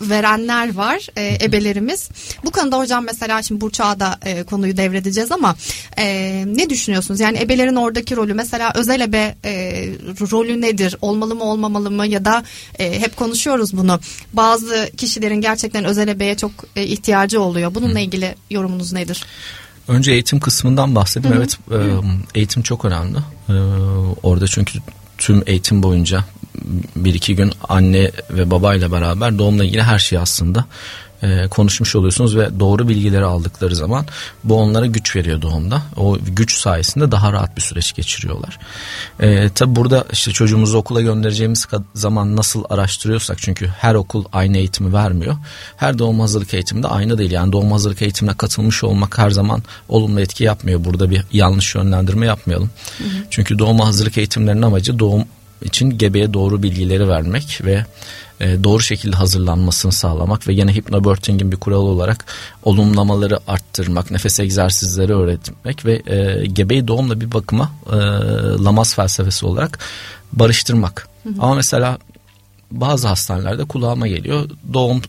verenler 0.00 0.74
var, 0.74 1.06
e, 1.16 1.44
ebelerimiz. 1.44 2.08
Bu 2.44 2.50
konuda 2.50 2.78
hocam 2.78 3.04
mesela 3.04 3.42
şimdi 3.42 3.60
Burçak'a 3.60 4.00
da 4.00 4.18
e, 4.24 4.42
konuyu 4.42 4.76
devredeceğiz 4.76 5.32
ama 5.32 5.56
e, 5.98 6.44
ne 6.46 6.70
düşünüyorsunuz? 6.70 7.11
Düşünüyorsunuz? 7.12 7.20
Yani 7.20 7.38
ebelerin 7.38 7.76
oradaki 7.76 8.16
rolü 8.16 8.34
mesela 8.34 8.72
özel 8.74 9.00
ebe 9.00 9.34
e, 9.44 9.52
rolü 10.32 10.60
nedir? 10.60 10.96
Olmalı 11.00 11.34
mı 11.34 11.44
olmamalı 11.44 11.90
mı 11.90 12.06
ya 12.06 12.24
da 12.24 12.44
e, 12.78 13.00
hep 13.00 13.16
konuşuyoruz 13.16 13.76
bunu. 13.76 14.00
Bazı 14.32 14.90
kişilerin 14.96 15.40
gerçekten 15.40 15.84
özel 15.84 16.08
ebeye 16.08 16.36
çok 16.36 16.50
e, 16.76 16.82
ihtiyacı 16.82 17.40
oluyor. 17.40 17.74
Bununla 17.74 18.00
ilgili 18.00 18.34
yorumunuz 18.50 18.92
nedir? 18.92 19.24
Önce 19.88 20.12
eğitim 20.12 20.40
kısmından 20.40 20.94
bahsedeyim. 20.94 21.36
Evet 21.36 21.58
e, 21.70 21.78
eğitim 22.34 22.62
çok 22.62 22.84
önemli. 22.84 23.18
E, 23.48 23.54
orada 24.22 24.46
çünkü 24.46 24.78
tüm 25.18 25.42
eğitim 25.46 25.82
boyunca 25.82 26.24
bir 26.96 27.14
iki 27.14 27.36
gün 27.36 27.52
anne 27.68 28.10
ve 28.30 28.50
babayla 28.50 28.92
beraber 28.92 29.38
doğumla 29.38 29.64
ilgili 29.64 29.82
her 29.82 29.98
şey 29.98 30.18
aslında 30.18 30.64
e, 31.22 31.48
konuşmuş 31.48 31.96
oluyorsunuz 31.96 32.36
ve 32.36 32.60
doğru 32.60 32.88
bilgileri 32.88 33.24
aldıkları 33.24 33.76
zaman 33.76 34.06
bu 34.44 34.54
onlara 34.54 34.86
güç 34.86 35.16
veriyor 35.16 35.42
doğumda. 35.42 35.82
O 35.96 36.18
güç 36.26 36.58
sayesinde 36.58 37.12
daha 37.12 37.32
rahat 37.32 37.56
bir 37.56 37.62
süreç 37.62 37.94
geçiriyorlar. 37.94 38.58
E, 39.20 39.48
Tabi 39.48 39.76
burada 39.76 40.04
işte 40.12 40.32
çocuğumuzu 40.32 40.78
okula 40.78 41.00
göndereceğimiz 41.00 41.66
zaman 41.94 42.36
nasıl 42.36 42.64
araştırıyorsak 42.70 43.38
çünkü 43.38 43.66
her 43.66 43.94
okul 43.94 44.24
aynı 44.32 44.58
eğitimi 44.58 44.92
vermiyor. 44.92 45.36
Her 45.76 45.98
doğum 45.98 46.20
hazırlık 46.20 46.54
eğitiminde 46.54 46.88
aynı 46.88 47.18
değil. 47.18 47.30
Yani 47.30 47.52
doğum 47.52 47.72
hazırlık 47.72 48.02
eğitimine 48.02 48.34
katılmış 48.34 48.84
olmak 48.84 49.18
her 49.18 49.30
zaman 49.30 49.62
olumlu 49.88 50.20
etki 50.20 50.44
yapmıyor. 50.44 50.84
Burada 50.84 51.10
bir 51.10 51.24
yanlış 51.32 51.74
yönlendirme 51.74 52.26
yapmayalım. 52.26 52.70
Hı 52.98 53.04
hı. 53.04 53.08
Çünkü 53.30 53.58
doğum 53.58 53.80
hazırlık 53.80 54.18
eğitimlerinin 54.18 54.62
amacı 54.62 54.98
doğum 54.98 55.24
için 55.64 55.98
gebeye 55.98 56.34
doğru 56.34 56.62
bilgileri 56.62 57.08
vermek 57.08 57.60
ve 57.64 57.86
e, 58.42 58.64
doğru 58.64 58.82
şekilde 58.82 59.16
hazırlanmasını 59.16 59.92
sağlamak 59.92 60.48
ve 60.48 60.52
yine 60.52 60.74
hypnobirthing'in 60.74 61.52
bir 61.52 61.56
kuralı 61.56 61.88
olarak 61.88 62.24
olumlamaları 62.62 63.38
arttırmak, 63.46 64.10
nefes 64.10 64.40
egzersizleri 64.40 65.14
öğretmek 65.14 65.84
ve 65.84 66.02
e, 66.06 66.46
gebeyi 66.46 66.88
doğumla 66.88 67.20
bir 67.20 67.32
bakıma 67.32 67.72
e, 67.92 67.96
Lamas 68.64 68.94
felsefesi 68.94 69.46
olarak 69.46 69.78
barıştırmak. 70.32 71.08
Hı 71.22 71.28
hı. 71.28 71.34
Ama 71.38 71.54
mesela 71.54 71.98
bazı 72.70 73.08
hastanelerde 73.08 73.64
kulağıma 73.64 74.08
geliyor 74.08 74.50
doğum 74.72 75.02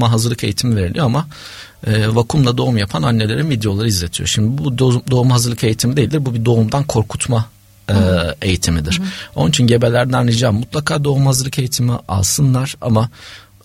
hazırlık 0.00 0.44
eğitimi 0.44 0.76
veriliyor 0.76 1.06
ama 1.06 1.26
e, 1.86 2.14
vakumla 2.14 2.56
doğum 2.56 2.76
yapan 2.76 3.02
annelerin 3.02 3.50
videoları 3.50 3.88
izletiyor. 3.88 4.26
Şimdi 4.26 4.64
bu 4.64 4.78
doğum 5.10 5.30
hazırlık 5.30 5.64
eğitimi 5.64 5.96
değildir. 5.96 6.26
Bu 6.26 6.34
bir 6.34 6.44
doğumdan 6.44 6.84
korkutma 6.84 7.46
e, 7.90 8.34
eğitimidir. 8.42 8.98
Hı. 8.98 9.02
Onun 9.36 9.50
için 9.50 9.66
gebelerden 9.66 10.28
ricam 10.28 10.54
mutlaka 10.54 11.04
doğum 11.04 11.26
hazırlık 11.26 11.58
eğitimi 11.58 11.92
alsınlar 12.08 12.74
ama 12.80 13.10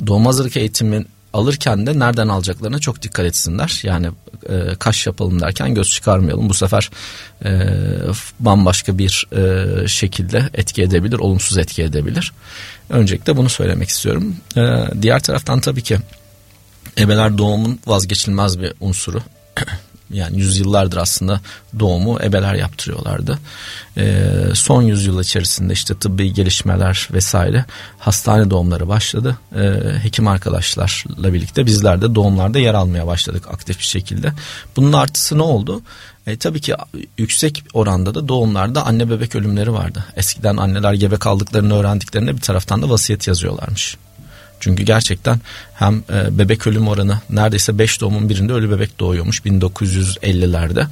doğum 0.07 0.25
hazırlık 0.25 0.57
eğitimin 0.57 1.07
alırken 1.35 1.87
de 1.87 1.99
nereden 1.99 2.27
alacaklarına 2.27 2.79
çok 2.79 3.01
dikkat 3.01 3.25
etsinler. 3.25 3.79
Yani 3.83 4.07
e, 4.49 4.75
kaş 4.79 5.07
yapalım 5.07 5.41
derken 5.41 5.73
göz 5.75 5.89
çıkarmayalım. 5.89 6.49
Bu 6.49 6.53
sefer 6.53 6.89
e, 7.45 7.69
bambaşka 8.39 8.97
bir 8.97 9.27
e, 9.37 9.87
şekilde 9.87 10.49
etki 10.53 10.83
edebilir, 10.83 11.19
olumsuz 11.19 11.57
etki 11.57 11.83
edebilir. 11.83 12.33
Öncelikle 12.89 13.37
bunu 13.37 13.49
söylemek 13.49 13.89
istiyorum. 13.89 14.35
E, 14.57 14.61
diğer 15.01 15.23
taraftan 15.23 15.59
tabii 15.59 15.81
ki 15.81 15.97
ebeler 16.97 17.37
doğumun 17.37 17.79
vazgeçilmez 17.87 18.59
bir 18.59 18.73
unsuru. 18.79 19.21
Yani 20.09 20.39
yüzyıllardır 20.39 20.97
aslında 20.97 21.41
doğumu 21.79 22.19
ebeler 22.23 22.53
yaptırıyorlardı. 22.53 23.39
E, 23.97 24.31
son 24.53 24.81
yüzyıl 24.81 25.21
içerisinde 25.21 25.73
işte 25.73 25.95
tıbbi 25.95 26.33
gelişmeler 26.33 27.09
vesaire 27.13 27.65
hastane 27.99 28.49
doğumları 28.49 28.87
başladı. 28.87 29.37
E, 29.55 29.63
hekim 30.03 30.27
arkadaşlarla 30.27 31.33
birlikte 31.33 31.65
bizler 31.65 32.01
de 32.01 32.15
doğumlarda 32.15 32.59
yer 32.59 32.73
almaya 32.73 33.07
başladık 33.07 33.43
aktif 33.51 33.79
bir 33.79 33.83
şekilde. 33.83 34.31
Bunun 34.75 34.93
artısı 34.93 35.37
ne 35.37 35.43
oldu? 35.43 35.81
E, 36.27 36.37
tabii 36.37 36.61
ki 36.61 36.75
yüksek 37.17 37.63
oranda 37.73 38.15
da 38.15 38.27
doğumlarda 38.27 38.85
anne 38.85 39.09
bebek 39.09 39.35
ölümleri 39.35 39.73
vardı. 39.73 40.05
Eskiden 40.15 40.57
anneler 40.57 40.93
gebe 40.93 41.17
kaldıklarını 41.17 41.75
öğrendiklerinde 41.75 42.35
bir 42.35 42.41
taraftan 42.41 42.81
da 42.81 42.89
vasiyet 42.89 43.27
yazıyorlarmış. 43.27 43.97
Çünkü 44.59 44.83
gerçekten 44.83 45.39
hem 45.75 46.03
e, 46.13 46.37
bebek 46.37 46.67
ölüm 46.67 46.87
oranı 46.87 47.19
neredeyse 47.29 47.77
5 47.79 48.01
doğumun 48.01 48.29
birinde 48.29 48.53
ölü 48.53 48.71
bebek 48.71 48.99
doğuyormuş 48.99 49.39
1950'lerde. 49.39 50.85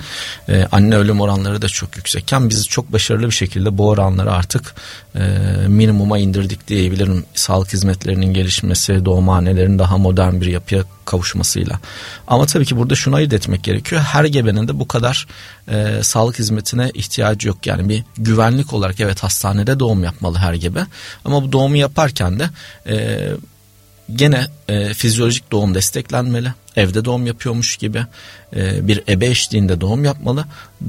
E, 0.50 0.68
anne 0.72 0.96
ölüm 0.96 1.22
oranları 1.22 1.62
da 1.62 1.68
çok 1.68 1.98
yüksekken 1.98 2.50
biz 2.50 2.68
çok 2.68 2.92
başarılı 2.92 3.25
bir 3.25 3.32
şekilde 3.32 3.78
bu 3.78 3.90
oranları 3.90 4.32
artık 4.32 4.75
e, 5.16 5.22
minimuma 5.68 6.18
indirdik 6.18 6.68
diyebilirim. 6.68 7.25
Sağlık 7.34 7.74
hizmetlerinin 7.74 8.34
gelişmesi, 8.34 9.06
doğumhanelerin 9.06 9.80
daha 9.80 9.98
modern 9.98 10.42
bir 10.42 10.46
yapıya 10.46 10.84
kavuşmasıyla. 11.06 11.80
Ama 12.28 12.46
tabii 12.46 12.66
ki 12.66 12.78
burada 12.78 12.96
şunu 12.96 13.16
ayırt 13.16 13.34
etmek 13.34 13.63
gerekiyor. 13.63 14.02
Her 14.02 14.25
gebenin 14.25 14.68
de 14.68 14.80
bu 14.80 14.88
kadar 14.88 15.28
e, 15.72 16.00
sağlık 16.02 16.40
hizmetine 16.40 16.92
ihtiyacı 16.94 17.48
yok. 17.48 17.68
Yani 17.68 17.90
bir 17.90 18.04
güvenlik 18.18 18.74
olarak 18.74 19.00
evet 19.00 19.24
hastanede 19.24 19.80
doğum 19.80 20.04
yapmalı 20.04 20.38
her 20.38 20.54
gebe. 20.54 20.86
Ama 21.25 21.44
bu 21.44 21.52
doğumu 21.52 21.78
yaparken 21.78 22.40
de 22.40 22.50
e, 22.88 23.28
gene 24.15 24.48
e, 24.67 24.93
fizyolojik 24.93 25.51
doğum 25.51 25.75
desteklenmeli. 25.75 26.53
Evde 26.75 27.05
doğum 27.05 27.25
yapıyormuş 27.25 27.77
gibi 27.77 28.05
e, 28.55 28.88
bir 28.88 29.03
ebe 29.10 29.25
eşliğinde 29.25 29.82
doğum 29.82 30.03
yapmalı. 30.05 30.46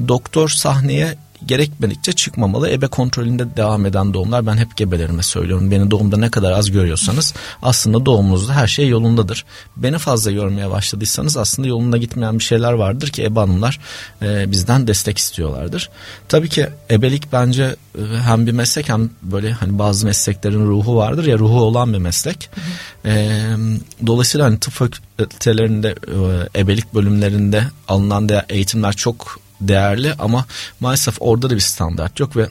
Doktor 0.09 0.49
sahneye 0.49 1.16
gerekmedikçe 1.47 2.13
çıkmamalı. 2.13 2.71
Ebe 2.71 2.87
kontrolünde 2.87 3.57
devam 3.57 3.87
eden 3.87 4.15
doğumlar 4.15 4.47
ben 4.47 4.57
hep 4.57 4.77
gebelerime 4.77 5.23
söylüyorum. 5.23 5.71
Beni 5.71 5.91
doğumda 5.91 6.17
ne 6.17 6.31
kadar 6.31 6.53
az 6.53 6.71
görüyorsanız 6.71 7.35
aslında 7.63 8.07
doğumunuzda 8.07 8.53
her 8.55 8.67
şey 8.67 8.89
yolundadır. 8.89 9.45
Beni 9.77 9.99
fazla 9.99 10.31
görmeye 10.31 10.71
başladıysanız 10.71 11.37
aslında 11.37 11.69
yolunda 11.69 11.97
gitmeyen 11.97 12.39
bir 12.39 12.45
şeyler 12.45 12.73
vardır 12.73 13.09
ki 13.09 13.25
ebe 13.25 13.41
hanımlar 13.41 13.81
e, 14.23 14.51
bizden 14.51 14.87
destek 14.87 15.19
istiyorlardır. 15.19 15.91
Tabii 16.29 16.49
ki 16.49 16.69
ebelik 16.91 17.33
bence 17.33 17.77
e, 17.99 18.03
hem 18.19 18.47
bir 18.47 18.53
meslek 18.53 18.89
hem 18.89 19.11
böyle 19.23 19.53
hani 19.53 19.79
bazı 19.79 20.07
mesleklerin 20.07 20.67
ruhu 20.67 20.97
vardır 20.97 21.25
ya 21.25 21.39
ruhu 21.39 21.61
olan 21.61 21.93
bir 21.93 21.99
meslek. 21.99 22.51
E, 23.07 23.41
dolayısıyla 24.07 24.47
hani 24.47 24.61
tıp 24.61 24.73
fakültelerinde 24.73 25.95
e, 26.55 26.61
ebelik 26.61 26.95
bölümlerinde 26.95 27.65
alınan 27.89 28.29
de 28.29 28.45
eğitimler 28.49 28.93
çok 28.93 29.44
değerli 29.61 30.15
ama 30.19 30.47
maalesef 30.81 31.17
orada 31.21 31.51
da 31.51 31.55
bir 31.55 31.61
standart 31.61 32.21
yok 32.21 32.37
ve 32.37 32.49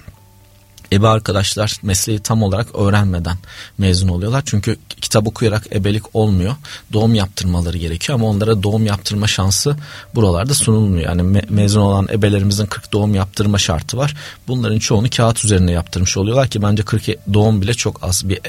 ebe 0.93 1.07
arkadaşlar 1.07 1.79
mesleği 1.83 2.19
tam 2.19 2.43
olarak 2.43 2.75
öğrenmeden 2.75 3.37
mezun 3.77 4.07
oluyorlar. 4.07 4.43
Çünkü 4.45 4.77
kitap 5.01 5.27
okuyarak 5.27 5.75
ebelik 5.75 6.15
olmuyor. 6.15 6.55
Doğum 6.93 7.15
yaptırmaları 7.15 7.77
gerekiyor 7.77 8.19
ama 8.19 8.27
onlara 8.27 8.63
doğum 8.63 8.85
yaptırma 8.85 9.27
şansı 9.27 9.75
buralarda 10.15 10.53
sunulmuyor. 10.53 11.05
Yani 11.05 11.21
me- 11.21 11.51
mezun 11.51 11.81
olan 11.81 12.07
ebelerimizin 12.11 12.65
40 12.65 12.93
doğum 12.93 13.15
yaptırma 13.15 13.57
şartı 13.57 13.97
var. 13.97 14.15
Bunların 14.47 14.79
çoğunu 14.79 15.09
kağıt 15.09 15.45
üzerine 15.45 15.71
yaptırmış 15.71 16.17
oluyorlar 16.17 16.47
ki 16.47 16.61
bence 16.61 16.83
40 16.83 17.33
doğum 17.33 17.61
bile 17.61 17.73
çok 17.73 18.03
az 18.03 18.29
bir 18.29 18.39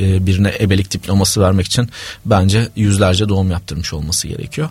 e, 0.00 0.26
birine 0.26 0.52
ebelik 0.60 0.90
diploması 0.90 1.40
vermek 1.40 1.66
için 1.66 1.90
bence 2.26 2.68
yüzlerce 2.76 3.28
doğum 3.28 3.50
yaptırmış 3.50 3.92
olması 3.92 4.28
gerekiyor. 4.28 4.68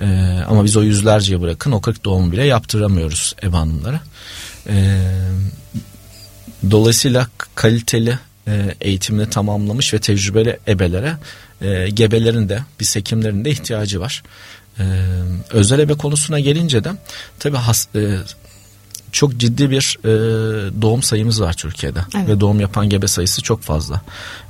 E, 0.00 0.38
ama 0.48 0.64
biz 0.64 0.76
o 0.76 0.82
yüzlerceye 0.82 1.40
bırakın 1.40 1.72
o 1.72 1.80
40 1.80 2.04
doğum 2.04 2.32
bile 2.32 2.46
yaptıramıyoruz 2.46 3.34
ebe 3.42 3.56
hanımlara. 3.56 4.00
E, 4.68 5.00
dolayısıyla 6.70 7.28
kaliteli 7.54 8.18
e, 8.48 8.74
eğitimini 8.80 9.30
tamamlamış 9.30 9.94
ve 9.94 9.98
tecrübeli 9.98 10.58
ebelere 10.68 11.16
e, 11.60 11.90
gebelerin 11.90 12.48
de 12.48 12.62
biz 12.80 12.96
hekimlerin 12.96 13.44
de 13.44 13.50
ihtiyacı 13.50 14.00
var. 14.00 14.22
E, 14.78 14.84
özel 15.50 15.78
ebe 15.78 15.94
konusuna 15.94 16.40
gelince 16.40 16.84
de 16.84 16.92
tabii 17.38 17.56
has, 17.56 17.86
e, 17.94 18.18
çok 19.12 19.36
ciddi 19.36 19.70
bir 19.70 19.98
e, 20.04 20.12
doğum 20.82 21.02
sayımız 21.02 21.40
var 21.40 21.52
Türkiye'de 21.52 22.00
evet. 22.16 22.28
ve 22.28 22.40
doğum 22.40 22.60
yapan 22.60 22.88
gebe 22.88 23.08
sayısı 23.08 23.42
çok 23.42 23.62
fazla 23.62 24.00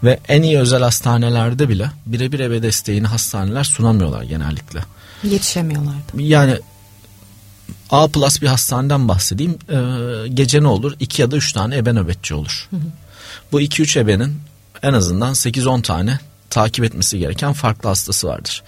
ve 0.04 0.20
en 0.28 0.42
iyi 0.42 0.58
özel 0.58 0.82
hastanelerde 0.82 1.68
bile 1.68 1.90
birebir 2.06 2.40
ebe 2.40 2.62
desteğini 2.62 3.06
hastaneler 3.06 3.64
sunamıyorlar 3.64 4.22
genellikle. 4.22 4.80
Yetişemiyorlar. 5.24 5.94
Yani 6.14 6.58
A 7.90 8.08
plus 8.08 8.42
bir 8.42 8.46
hastaneden 8.46 9.08
bahsedeyim. 9.08 9.58
E, 9.70 9.78
gece 10.28 10.62
ne 10.62 10.66
olur? 10.66 10.94
İki 11.00 11.22
ya 11.22 11.30
da 11.30 11.36
üç 11.36 11.52
tane 11.52 11.76
ebe 11.76 11.92
nöbetçi 11.92 12.34
olur. 12.34 12.68
Hı 12.70 12.76
hı. 12.76 12.80
Bu 13.52 13.60
iki 13.60 13.82
üç 13.82 13.96
ebenin 13.96 14.40
en 14.82 14.92
azından 14.92 15.32
8-10 15.34 15.82
tane 15.82 16.18
takip 16.50 16.84
etmesi 16.84 17.18
gereken 17.18 17.52
farklı 17.52 17.88
hastası 17.88 18.28
vardır. 18.28 18.62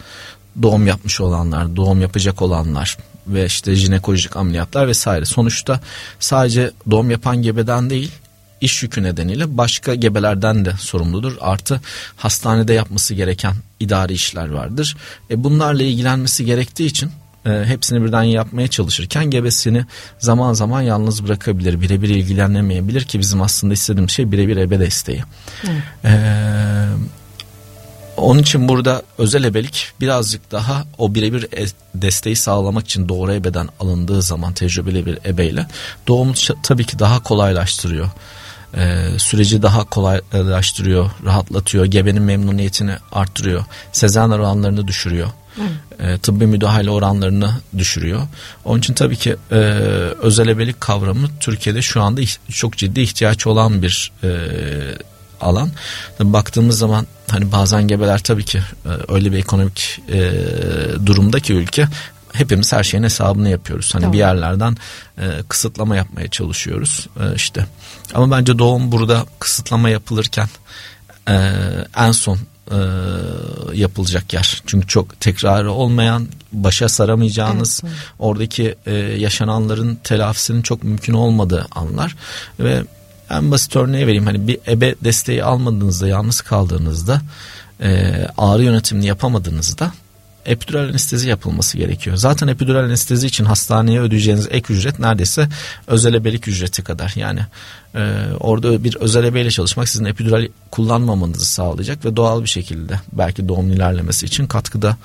Doğum 0.62 0.86
yapmış 0.86 1.20
olanlar, 1.20 1.76
doğum 1.76 2.00
yapacak 2.00 2.42
olanlar, 2.42 2.96
ve 3.26 3.46
işte 3.46 3.74
jinekolojik 3.74 4.36
ameliyatlar 4.36 4.88
vesaire. 4.88 5.24
Sonuçta 5.24 5.80
sadece 6.20 6.70
doğum 6.90 7.10
yapan 7.10 7.42
gebeden 7.42 7.90
değil 7.90 8.12
iş 8.60 8.82
yükü 8.82 9.02
nedeniyle 9.02 9.56
başka 9.56 9.94
gebelerden 9.94 10.64
de 10.64 10.72
sorumludur. 10.78 11.36
Artı 11.40 11.80
hastanede 12.16 12.72
yapması 12.72 13.14
gereken 13.14 13.54
idari 13.80 14.12
işler 14.12 14.48
vardır. 14.48 14.96
E 15.30 15.44
bunlarla 15.44 15.82
ilgilenmesi 15.82 16.44
gerektiği 16.44 16.86
için 16.86 17.10
e, 17.46 17.64
hepsini 17.64 18.04
birden 18.04 18.22
yapmaya 18.22 18.68
çalışırken 18.68 19.24
gebesini 19.24 19.84
zaman 20.18 20.52
zaman 20.52 20.82
yalnız 20.82 21.24
bırakabilir. 21.24 21.80
Birebir 21.80 22.08
ilgilenemeyebilir 22.08 23.04
ki 23.04 23.20
bizim 23.20 23.42
aslında 23.42 23.74
istediğimiz 23.74 24.12
şey 24.12 24.32
birebir 24.32 24.56
ebe 24.56 24.80
desteği. 24.80 25.22
Evet. 25.64 25.82
E, 26.04 26.12
onun 28.16 28.42
için 28.42 28.68
burada 28.68 29.02
özel 29.18 29.44
ebelik 29.44 29.92
birazcık 30.00 30.52
daha 30.52 30.84
o 30.98 31.14
birebir 31.14 31.42
e, 31.42 31.66
desteği 31.94 32.36
sağlamak 32.36 32.84
için 32.84 33.08
doğru 33.08 33.32
ebeden 33.32 33.68
alındığı 33.80 34.22
zaman 34.22 34.52
tecrübeli 34.52 35.06
bir 35.06 35.18
ebeyle 35.26 35.66
doğumu 36.08 36.32
tabii 36.62 36.84
ki 36.84 36.98
daha 36.98 37.22
kolaylaştırıyor. 37.22 38.10
Ee, 38.76 39.08
süreci 39.18 39.62
daha 39.62 39.84
kolaylaştırıyor, 39.84 41.10
rahatlatıyor, 41.24 41.84
gebenin 41.84 42.22
memnuniyetini 42.22 42.96
arttırıyor, 43.12 43.64
sezaryen 43.92 44.30
oranlarını 44.30 44.88
düşürüyor. 44.88 45.28
E, 45.98 46.18
tıbbi 46.18 46.46
müdahale 46.46 46.90
oranlarını 46.90 47.50
düşürüyor. 47.78 48.22
Onun 48.64 48.78
için 48.78 48.94
tabii 48.94 49.16
ki 49.16 49.36
e, 49.50 49.56
özel 50.22 50.48
ebelik 50.48 50.80
kavramı 50.80 51.28
Türkiye'de 51.40 51.82
şu 51.82 52.02
anda 52.02 52.20
çok 52.50 52.76
ciddi 52.76 53.00
ihtiyaç 53.00 53.46
olan 53.46 53.82
bir 53.82 54.12
e, 54.22 54.30
alan. 55.40 55.70
Baktığımız 56.20 56.78
zaman 56.78 57.06
hani 57.30 57.52
bazen 57.52 57.88
gebeler 57.88 58.18
tabii 58.18 58.44
ki 58.44 58.58
e, 58.58 59.12
öyle 59.12 59.32
bir 59.32 59.38
ekonomik 59.38 60.00
e, 60.12 60.32
durumda 61.06 61.40
ki 61.40 61.52
ülke 61.52 61.88
hepimiz 62.38 62.72
her 62.72 62.84
şeyin 62.84 63.04
hesabını 63.04 63.48
yapıyoruz. 63.48 63.94
Hani 63.94 64.00
tamam. 64.00 64.12
bir 64.12 64.18
yerlerden 64.18 64.76
e, 65.18 65.24
kısıtlama 65.48 65.96
yapmaya 65.96 66.28
çalışıyoruz 66.28 67.08
e, 67.20 67.34
işte. 67.34 67.66
Ama 68.14 68.36
bence 68.38 68.58
doğum 68.58 68.92
burada 68.92 69.26
kısıtlama 69.38 69.88
yapılırken 69.88 70.48
e, 71.28 71.52
en 71.96 72.12
son 72.12 72.38
e, 72.70 72.78
yapılacak 73.74 74.32
yer. 74.32 74.62
Çünkü 74.66 74.86
çok 74.86 75.20
tekrarı 75.20 75.72
olmayan, 75.72 76.28
başa 76.52 76.88
saramayacağınız, 76.88 77.80
evet. 77.84 77.94
oradaki 78.18 78.74
e, 78.86 78.94
yaşananların 78.94 79.98
telafisinin 80.04 80.62
çok 80.62 80.84
mümkün 80.84 81.14
olmadığı 81.14 81.66
anlar 81.70 82.16
ve 82.60 82.82
en 83.30 83.50
basit 83.50 83.76
örneği 83.76 84.06
vereyim. 84.06 84.26
Hani 84.26 84.48
bir 84.48 84.58
ebe 84.68 84.94
desteği 85.04 85.44
almadığınızda, 85.44 86.08
yalnız 86.08 86.40
kaldığınızda, 86.40 87.22
e, 87.80 88.12
ağrı 88.38 88.62
yönetimini 88.62 89.06
yapamadığınızda 89.06 89.92
epidural 90.46 90.88
anestezi 90.88 91.28
yapılması 91.28 91.78
gerekiyor. 91.78 92.16
Zaten 92.16 92.48
epidural 92.48 92.84
anestezi 92.84 93.26
için 93.26 93.44
hastaneye 93.44 94.00
ödeyeceğiniz 94.00 94.48
ek 94.50 94.74
ücret 94.74 94.98
neredeyse 94.98 95.48
özel 95.86 96.14
ebelik 96.14 96.48
ücreti 96.48 96.84
kadar. 96.84 97.12
Yani 97.16 97.40
e, 97.96 98.34
orada 98.40 98.84
bir 98.84 98.96
özel 98.96 99.24
ebeyle 99.24 99.50
çalışmak 99.50 99.88
sizin 99.88 100.04
epidural 100.04 100.48
kullanmamanızı 100.70 101.46
sağlayacak 101.46 102.04
ve 102.04 102.16
doğal 102.16 102.42
bir 102.42 102.48
şekilde 102.48 103.00
belki 103.12 103.48
doğum 103.48 103.72
ilerlemesi 103.72 104.26
için 104.26 104.46
katkıda 104.46 104.96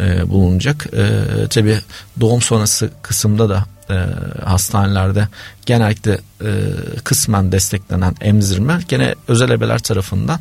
e, 0.00 0.28
bulunacak. 0.28 0.86
E, 0.96 1.08
tabii 1.50 1.78
doğum 2.20 2.42
sonrası 2.42 2.90
kısımda 3.02 3.48
da 3.48 3.64
e, 3.90 3.96
hastanelerde 4.44 5.28
genellikle 5.66 6.18
e, 6.44 6.50
kısmen 7.04 7.52
desteklenen 7.52 8.14
emzirme 8.20 8.80
gene 8.88 9.14
özel 9.28 9.50
ebeler 9.50 9.78
tarafından 9.78 10.40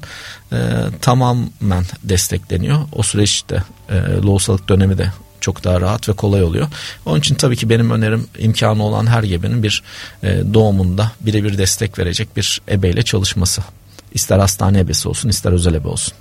tamamen 1.02 1.86
destekleniyor. 2.04 2.80
O 2.92 3.04
süreçte 3.04 3.64
e, 3.90 3.94
dönemi 4.68 4.98
de 4.98 5.12
çok 5.42 5.64
daha 5.64 5.82
rahat 5.82 6.10
ve 6.10 6.14
kolay 6.14 6.44
oluyor. 6.44 6.68
Onun 7.06 7.20
için 7.20 7.36
tabii 7.36 7.56
ki 7.56 7.70
benim 7.70 7.92
önerim 7.92 8.28
imkanı 8.38 8.84
olan 8.84 9.08
her 9.08 9.24
gebenin 9.24 9.64
bir 9.64 9.84
e, 10.24 10.42
doğumunda 10.54 11.12
birebir 11.22 11.58
destek 11.58 12.00
verecek 12.00 12.38
bir 12.38 12.62
ebeyle 12.70 13.04
çalışması. 13.04 13.62
İster 14.14 14.40
hastane 14.40 14.80
ebesi 14.80 15.10
olsun 15.10 15.30
ister 15.30 15.52
özel 15.52 15.74
ebe 15.74 15.88
olsun. 15.88 16.14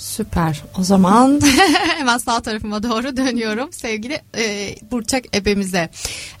Süper. 0.00 0.62
O 0.78 0.82
zaman 0.82 1.40
hemen 1.96 2.18
sağ 2.18 2.40
tarafıma 2.40 2.82
doğru 2.82 3.16
dönüyorum. 3.16 3.72
Sevgili 3.72 4.20
e, 4.36 4.74
Burçak 4.90 5.36
ebemize. 5.36 5.90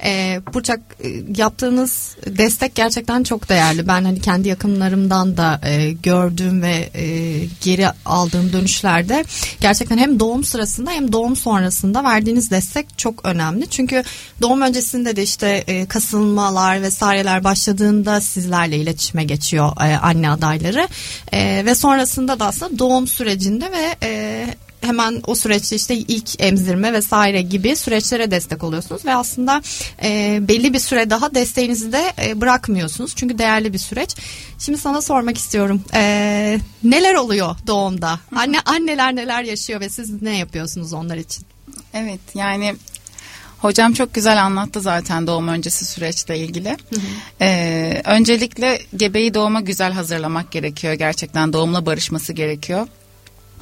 E, 0.04 0.40
Burçak 0.54 0.80
e, 1.04 1.08
yaptığınız 1.36 2.16
destek 2.26 2.74
gerçekten 2.74 3.22
çok 3.22 3.48
değerli. 3.48 3.88
Ben 3.88 4.04
hani 4.04 4.20
kendi 4.20 4.48
yakınlarımdan 4.48 5.36
da 5.36 5.60
e, 5.64 5.92
gördüğüm 5.92 6.62
ve 6.62 6.90
e, 6.94 7.04
geri 7.60 7.86
aldığım 8.04 8.52
dönüşlerde 8.52 9.24
gerçekten 9.60 9.98
hem 9.98 10.20
doğum 10.20 10.44
sırasında 10.44 10.90
hem 10.90 11.12
doğum 11.12 11.36
sonrasında 11.36 12.04
verdiğiniz 12.04 12.50
destek 12.50 12.98
çok 12.98 13.24
önemli. 13.24 13.70
Çünkü 13.70 14.02
doğum 14.42 14.60
öncesinde 14.62 15.16
de 15.16 15.22
işte 15.22 15.64
e, 15.66 15.86
kasılmalar 15.86 16.82
vesaireler 16.82 17.44
başladığında 17.44 18.20
sizlerle 18.20 18.76
iletişime 18.76 19.24
geçiyor 19.24 19.72
e, 19.80 19.96
anne 19.96 20.30
adayları. 20.30 20.88
E, 21.32 21.64
ve 21.64 21.74
sonrasında 21.74 22.40
da 22.40 22.46
aslında 22.46 22.78
doğum 22.78 23.08
sürecinde 23.50 23.72
ve 23.72 23.96
e, 24.02 24.46
hemen 24.80 25.22
o 25.26 25.34
süreçte 25.34 25.76
işte 25.76 25.94
ilk 25.94 26.42
emzirme 26.42 26.92
vesaire 26.92 27.42
gibi 27.42 27.76
süreçlere 27.76 28.30
destek 28.30 28.64
oluyorsunuz 28.64 29.04
ve 29.04 29.14
aslında 29.14 29.62
e, 30.02 30.38
belli 30.48 30.72
bir 30.72 30.78
süre 30.78 31.10
daha 31.10 31.34
desteğinizi 31.34 31.92
de 31.92 32.12
e, 32.22 32.40
bırakmıyorsunuz 32.40 33.16
çünkü 33.16 33.38
değerli 33.38 33.72
bir 33.72 33.78
süreç. 33.78 34.16
Şimdi 34.58 34.78
sana 34.78 35.00
sormak 35.00 35.38
istiyorum 35.38 35.82
e, 35.94 36.58
neler 36.84 37.14
oluyor 37.14 37.56
doğumda? 37.66 38.20
Anne 38.36 38.60
anneler 38.64 39.16
neler 39.16 39.42
yaşıyor 39.42 39.80
ve 39.80 39.88
siz 39.88 40.22
ne 40.22 40.36
yapıyorsunuz 40.36 40.92
onlar 40.92 41.16
için? 41.16 41.44
Evet 41.94 42.20
yani 42.34 42.74
Hocam 43.60 43.92
çok 43.92 44.14
güzel 44.14 44.44
anlattı 44.44 44.80
zaten 44.80 45.26
doğum 45.26 45.48
öncesi 45.48 45.84
süreçle 45.84 46.38
ilgili. 46.38 46.68
Hı 46.68 46.96
hı. 46.96 47.00
Ee, 47.40 48.02
öncelikle 48.04 48.78
gebeyi 48.96 49.34
doğuma 49.34 49.60
güzel 49.60 49.92
hazırlamak 49.92 50.50
gerekiyor. 50.50 50.92
Gerçekten 50.94 51.52
doğumla 51.52 51.86
barışması 51.86 52.32
gerekiyor. 52.32 52.86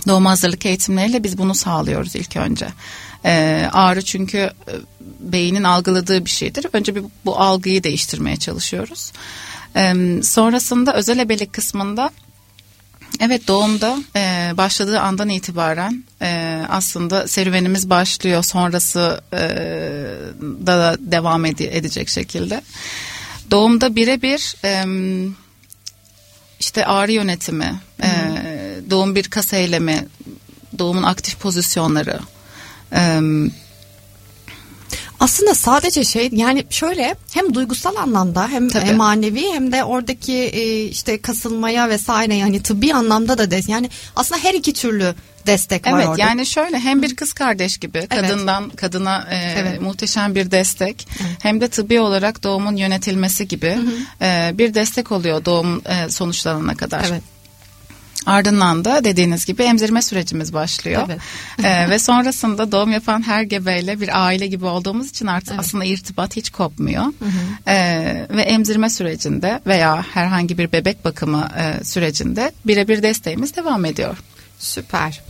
Doğum 0.06 0.26
hazırlık 0.26 0.66
eğitimleriyle 0.66 1.24
biz 1.24 1.38
bunu 1.38 1.54
sağlıyoruz 1.54 2.16
ilk 2.16 2.36
önce. 2.36 2.66
Ee, 3.24 3.68
ağrı 3.72 4.02
çünkü 4.02 4.38
e, 4.38 4.72
beynin 5.20 5.64
algıladığı 5.64 6.24
bir 6.24 6.30
şeydir. 6.30 6.66
Önce 6.72 6.94
bir 6.94 7.04
bu 7.24 7.40
algıyı 7.40 7.82
değiştirmeye 7.82 8.36
çalışıyoruz. 8.36 9.12
Ee, 9.76 9.94
sonrasında 10.22 10.94
özel 10.94 11.18
ebelik 11.18 11.52
kısmında 11.52 12.10
Evet 13.20 13.48
doğumda 13.48 13.98
e, 14.16 14.52
başladığı 14.56 15.00
andan 15.00 15.28
itibaren 15.28 16.04
e, 16.22 16.62
aslında 16.68 17.28
serüvenimiz 17.28 17.90
başlıyor 17.90 18.42
sonrası 18.42 19.20
e, 19.32 19.38
da 20.66 20.96
devam 21.00 21.44
ede- 21.44 21.76
edecek 21.76 22.08
şekilde. 22.08 22.62
Doğumda 23.50 23.96
birebir 23.96 24.56
e, 24.64 24.84
işte 26.60 26.86
ağrı 26.86 27.12
yönetimi, 27.12 27.80
e, 28.02 28.08
doğum 28.90 29.14
bir 29.14 29.24
kas 29.24 29.52
eylemi, 29.52 30.06
doğumun 30.78 31.02
aktif 31.02 31.40
pozisyonları. 31.40 32.18
E, 32.92 33.20
aslında 35.20 35.54
sadece 35.54 36.04
şey 36.04 36.28
yani 36.32 36.64
şöyle 36.70 37.14
hem 37.32 37.54
duygusal 37.54 37.96
anlamda 37.96 38.48
hem 38.48 38.68
Tabii. 38.68 38.92
manevi 38.92 39.46
hem 39.52 39.72
de 39.72 39.84
oradaki 39.84 40.34
e, 40.34 40.84
işte 40.84 41.20
kasılmaya 41.22 41.88
vesaire 41.88 42.34
yani 42.34 42.62
tıbbi 42.62 42.94
anlamda 42.94 43.38
da 43.38 43.50
des 43.50 43.68
yani 43.68 43.90
aslında 44.16 44.42
her 44.42 44.54
iki 44.54 44.72
türlü 44.72 45.14
destek 45.46 45.86
var 45.86 45.92
evet, 45.92 46.08
orada. 46.08 46.22
Evet 46.22 46.30
yani 46.30 46.46
şöyle 46.46 46.78
hem 46.78 47.02
bir 47.02 47.16
kız 47.16 47.32
kardeş 47.32 47.78
gibi 47.78 47.98
evet. 47.98 48.08
kadından 48.08 48.70
kadına 48.70 49.26
e, 49.30 49.36
evet. 49.36 49.80
muhteşem 49.80 50.34
bir 50.34 50.50
destek 50.50 51.08
evet. 51.20 51.36
hem 51.42 51.60
de 51.60 51.68
tıbbi 51.68 52.00
olarak 52.00 52.44
doğumun 52.44 52.76
yönetilmesi 52.76 53.48
gibi 53.48 53.74
hı 53.74 53.80
hı. 53.80 54.24
E, 54.24 54.58
bir 54.58 54.74
destek 54.74 55.12
oluyor 55.12 55.44
doğum 55.44 55.82
e, 55.86 56.10
sonuçlanana 56.10 56.74
kadar. 56.74 57.04
Evet. 57.08 57.22
Ardından 58.28 58.84
da 58.84 59.04
dediğiniz 59.04 59.44
gibi 59.44 59.62
emzirme 59.62 60.02
sürecimiz 60.02 60.52
başlıyor. 60.52 61.02
Evet. 61.06 61.20
ee, 61.64 61.90
ve 61.90 61.98
sonrasında 61.98 62.72
doğum 62.72 62.92
yapan 62.92 63.26
her 63.26 63.42
gebeyle 63.42 64.00
bir 64.00 64.26
aile 64.26 64.46
gibi 64.46 64.64
olduğumuz 64.64 65.10
için 65.10 65.26
artık 65.26 65.50
evet. 65.50 65.60
aslında 65.60 65.84
irtibat 65.84 66.36
hiç 66.36 66.50
kopmuyor. 66.50 67.04
Hı 67.04 67.24
hı. 67.24 67.70
Ee, 67.70 68.26
ve 68.30 68.42
emzirme 68.42 68.90
sürecinde 68.90 69.60
veya 69.66 70.04
herhangi 70.14 70.58
bir 70.58 70.72
bebek 70.72 71.04
bakımı 71.04 71.48
e, 71.58 71.84
sürecinde 71.84 72.52
birebir 72.66 73.02
desteğimiz 73.02 73.56
devam 73.56 73.84
ediyor. 73.84 74.18
Süper. 74.58 75.20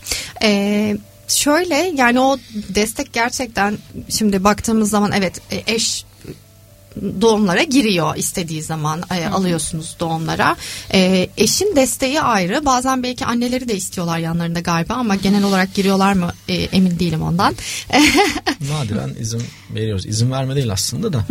Ee, 0.43 0.97
şöyle 1.29 1.75
yani 1.75 2.21
o 2.21 2.39
destek 2.55 3.13
gerçekten 3.13 3.79
şimdi 4.09 4.45
baktığımız 4.45 4.91
zaman 4.91 5.13
evet 5.13 5.41
e, 5.51 5.75
eş 5.75 6.05
doğumlara 7.21 7.63
giriyor 7.63 8.17
istediği 8.17 8.63
zaman 8.63 9.03
e, 9.11 9.27
alıyorsunuz 9.27 9.97
doğumlara. 10.01 10.57
E, 10.93 11.29
eşin 11.37 11.77
desteği 11.77 12.21
ayrı. 12.21 12.67
Bazen 12.67 13.03
belki 13.03 13.25
anneleri 13.25 13.69
de 13.69 13.77
istiyorlar 13.77 14.19
yanlarında 14.19 14.61
galiba 14.61 14.95
ama 14.95 15.15
genel 15.15 15.45
olarak 15.45 15.75
giriyorlar 15.75 16.13
mı 16.13 16.33
e, 16.49 16.55
emin 16.55 16.99
değilim 16.99 17.23
ondan. 17.23 17.55
Nadiren 18.71 19.15
izin 19.21 19.43
veriyoruz. 19.75 20.07
İzin 20.07 20.31
verme 20.31 20.57
değil 20.57 20.73
aslında 20.73 21.13
da. 21.13 21.25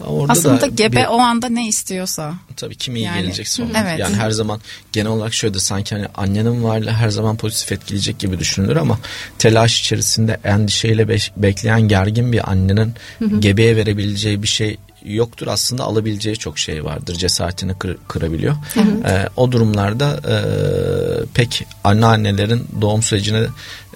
Orada 0.00 0.32
aslında 0.32 0.60
da 0.60 0.66
gebe 0.66 0.96
bir, 0.96 1.06
o 1.06 1.18
anda 1.18 1.48
ne 1.48 1.68
istiyorsa. 1.68 2.34
Tabii 2.56 2.74
kim 2.74 2.96
iyi 2.96 3.04
yani, 3.04 3.22
gelecek 3.22 3.48
sonra. 3.48 3.68
Evet. 3.82 3.98
Yani 3.98 4.16
her 4.16 4.30
zaman 4.30 4.60
genel 4.92 5.10
olarak 5.10 5.34
şöyle 5.34 5.58
sanki 5.58 5.94
hani 5.94 6.06
annenin 6.14 6.64
varlığı 6.64 6.90
her 6.90 7.08
zaman 7.08 7.36
pozitif 7.36 7.72
etkileyecek 7.72 8.18
gibi 8.18 8.38
düşünülür 8.38 8.76
ama 8.76 8.98
telaş 9.38 9.80
içerisinde 9.80 10.40
endişeyle 10.44 11.08
be- 11.08 11.16
bekleyen 11.36 11.80
gergin 11.80 12.32
bir 12.32 12.50
annenin 12.50 12.94
gebeye 13.40 13.76
verebileceği 13.76 14.42
bir 14.42 14.48
şey 14.48 14.76
yoktur 15.04 15.46
aslında 15.46 15.84
alabileceği 15.84 16.36
çok 16.36 16.58
şey 16.58 16.84
vardır 16.84 17.14
cesaretini 17.14 17.78
kır, 17.78 17.96
kırabiliyor. 18.08 18.56
Hı 18.74 18.80
hı. 18.80 19.08
E, 19.08 19.28
o 19.36 19.52
durumlarda 19.52 20.20
e, 20.24 20.36
pek 21.34 21.66
anneannelerin 21.84 22.68
doğum 22.80 23.02
sürecine 23.02 23.46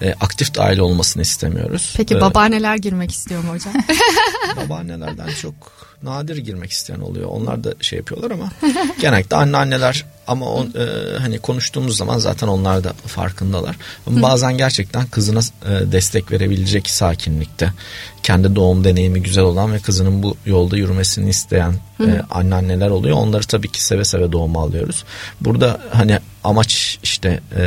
e, 0.01 0.13
aktif 0.13 0.55
dahil 0.55 0.79
olmasını 0.79 1.23
istemiyoruz. 1.23 1.95
Peki 1.97 2.21
babaanneler 2.21 2.77
girmek 2.77 3.11
istiyor 3.11 3.45
mu 3.45 3.53
hocam? 3.53 3.75
babaannelerden 4.57 5.29
çok 5.43 5.55
nadir 6.03 6.37
girmek 6.37 6.71
isteyen 6.71 7.01
oluyor. 7.01 7.29
Onlar 7.33 7.65
da 7.65 7.75
şey 7.81 7.97
yapıyorlar 7.97 8.31
ama 8.31 8.51
genellikle 9.01 9.37
anneanneler 9.37 10.05
ama 10.27 10.47
on, 10.47 10.67
e, 10.67 11.19
hani 11.19 11.39
konuştuğumuz 11.39 11.97
zaman 11.97 12.19
zaten 12.19 12.49
onlar 12.49 12.85
da 12.85 12.93
farkındalar. 13.07 13.77
Ama 14.07 14.23
bazen 14.23 14.59
gerçekten 14.59 15.07
kızına 15.07 15.41
e, 15.41 15.93
destek 15.93 16.33
verebilecek 16.33 16.91
sakinlikte 16.91 17.73
kendi 18.23 18.55
doğum 18.55 18.85
deneyimi 18.85 19.23
güzel 19.23 19.45
olan 19.45 19.73
ve 19.73 19.79
kızının 19.79 20.23
bu 20.23 20.37
yolda 20.47 20.77
yürümesini 20.77 21.31
isteyen 21.31 21.75
e, 22.01 22.23
anneanneler 22.31 22.91
oluyor. 22.91 23.17
Onları 23.17 23.43
tabii 23.43 23.69
ki 23.69 23.85
seve 23.85 24.05
seve 24.05 24.33
doğuma 24.33 24.63
alıyoruz. 24.63 25.05
Burada 25.41 25.81
hani 25.93 26.19
amaç 26.45 26.99
işte 27.03 27.41
e, 27.57 27.63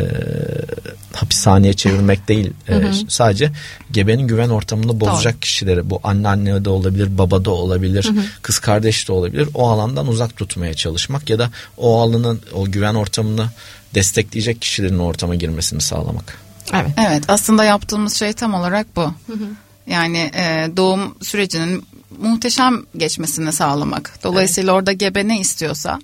hapishaneye 1.13 1.74
çevirmek 1.74 2.28
değil. 2.28 2.54
E, 2.69 2.91
sadece 3.08 3.52
gebenin 3.91 4.28
güven 4.28 4.50
ortamını 4.50 5.00
bozacak 5.00 5.34
Doğru. 5.34 5.39
kişileri 5.39 5.89
bu 5.89 6.00
anneanne 6.04 6.65
de 6.65 6.69
olabilir, 6.69 7.17
baba 7.17 7.46
da 7.46 7.52
olabilir, 7.52 8.06
hı 8.06 8.19
hı. 8.19 8.23
Kız 8.42 8.60
kardeş 8.60 9.08
de 9.08 9.12
olabilir. 9.12 9.50
O 9.54 9.70
alandan 9.70 10.08
uzak 10.08 10.38
tutmaya 10.38 10.74
çalışmak 10.74 11.30
ya 11.30 11.40
da 11.40 11.50
o 11.78 12.02
alanın 12.02 12.42
o 12.54 12.66
güven 12.66 12.96
ortamını 12.96 13.50
destekleyecek 13.96 14.62
kişilerin 14.62 15.00
ortama 15.00 15.36
girmesini 15.36 15.82
sağlamak. 15.82 16.38
Evet. 16.74 16.92
Evet 17.08 17.24
aslında 17.28 17.64
yaptığımız 17.64 18.14
şey 18.14 18.34
tam 18.34 18.54
olarak 18.54 18.96
bu. 18.96 19.02
Hı 19.02 19.34
hı. 19.34 19.48
Yani 19.88 20.32
e, 20.36 20.70
doğum 20.78 21.16
sürecinin 21.22 21.86
muhteşem 22.22 22.86
geçmesini 22.98 23.52
sağlamak. 23.52 24.20
Dolayısıyla 24.24 24.72
evet. 24.72 24.80
orada 24.80 24.92
gebe 24.92 25.28
ne 25.28 25.40
istiyorsa 25.40 26.00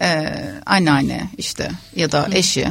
e, 0.00 0.34
anneanne 0.66 1.30
işte 1.38 1.70
ya 1.96 2.12
da 2.12 2.28
eşi 2.32 2.68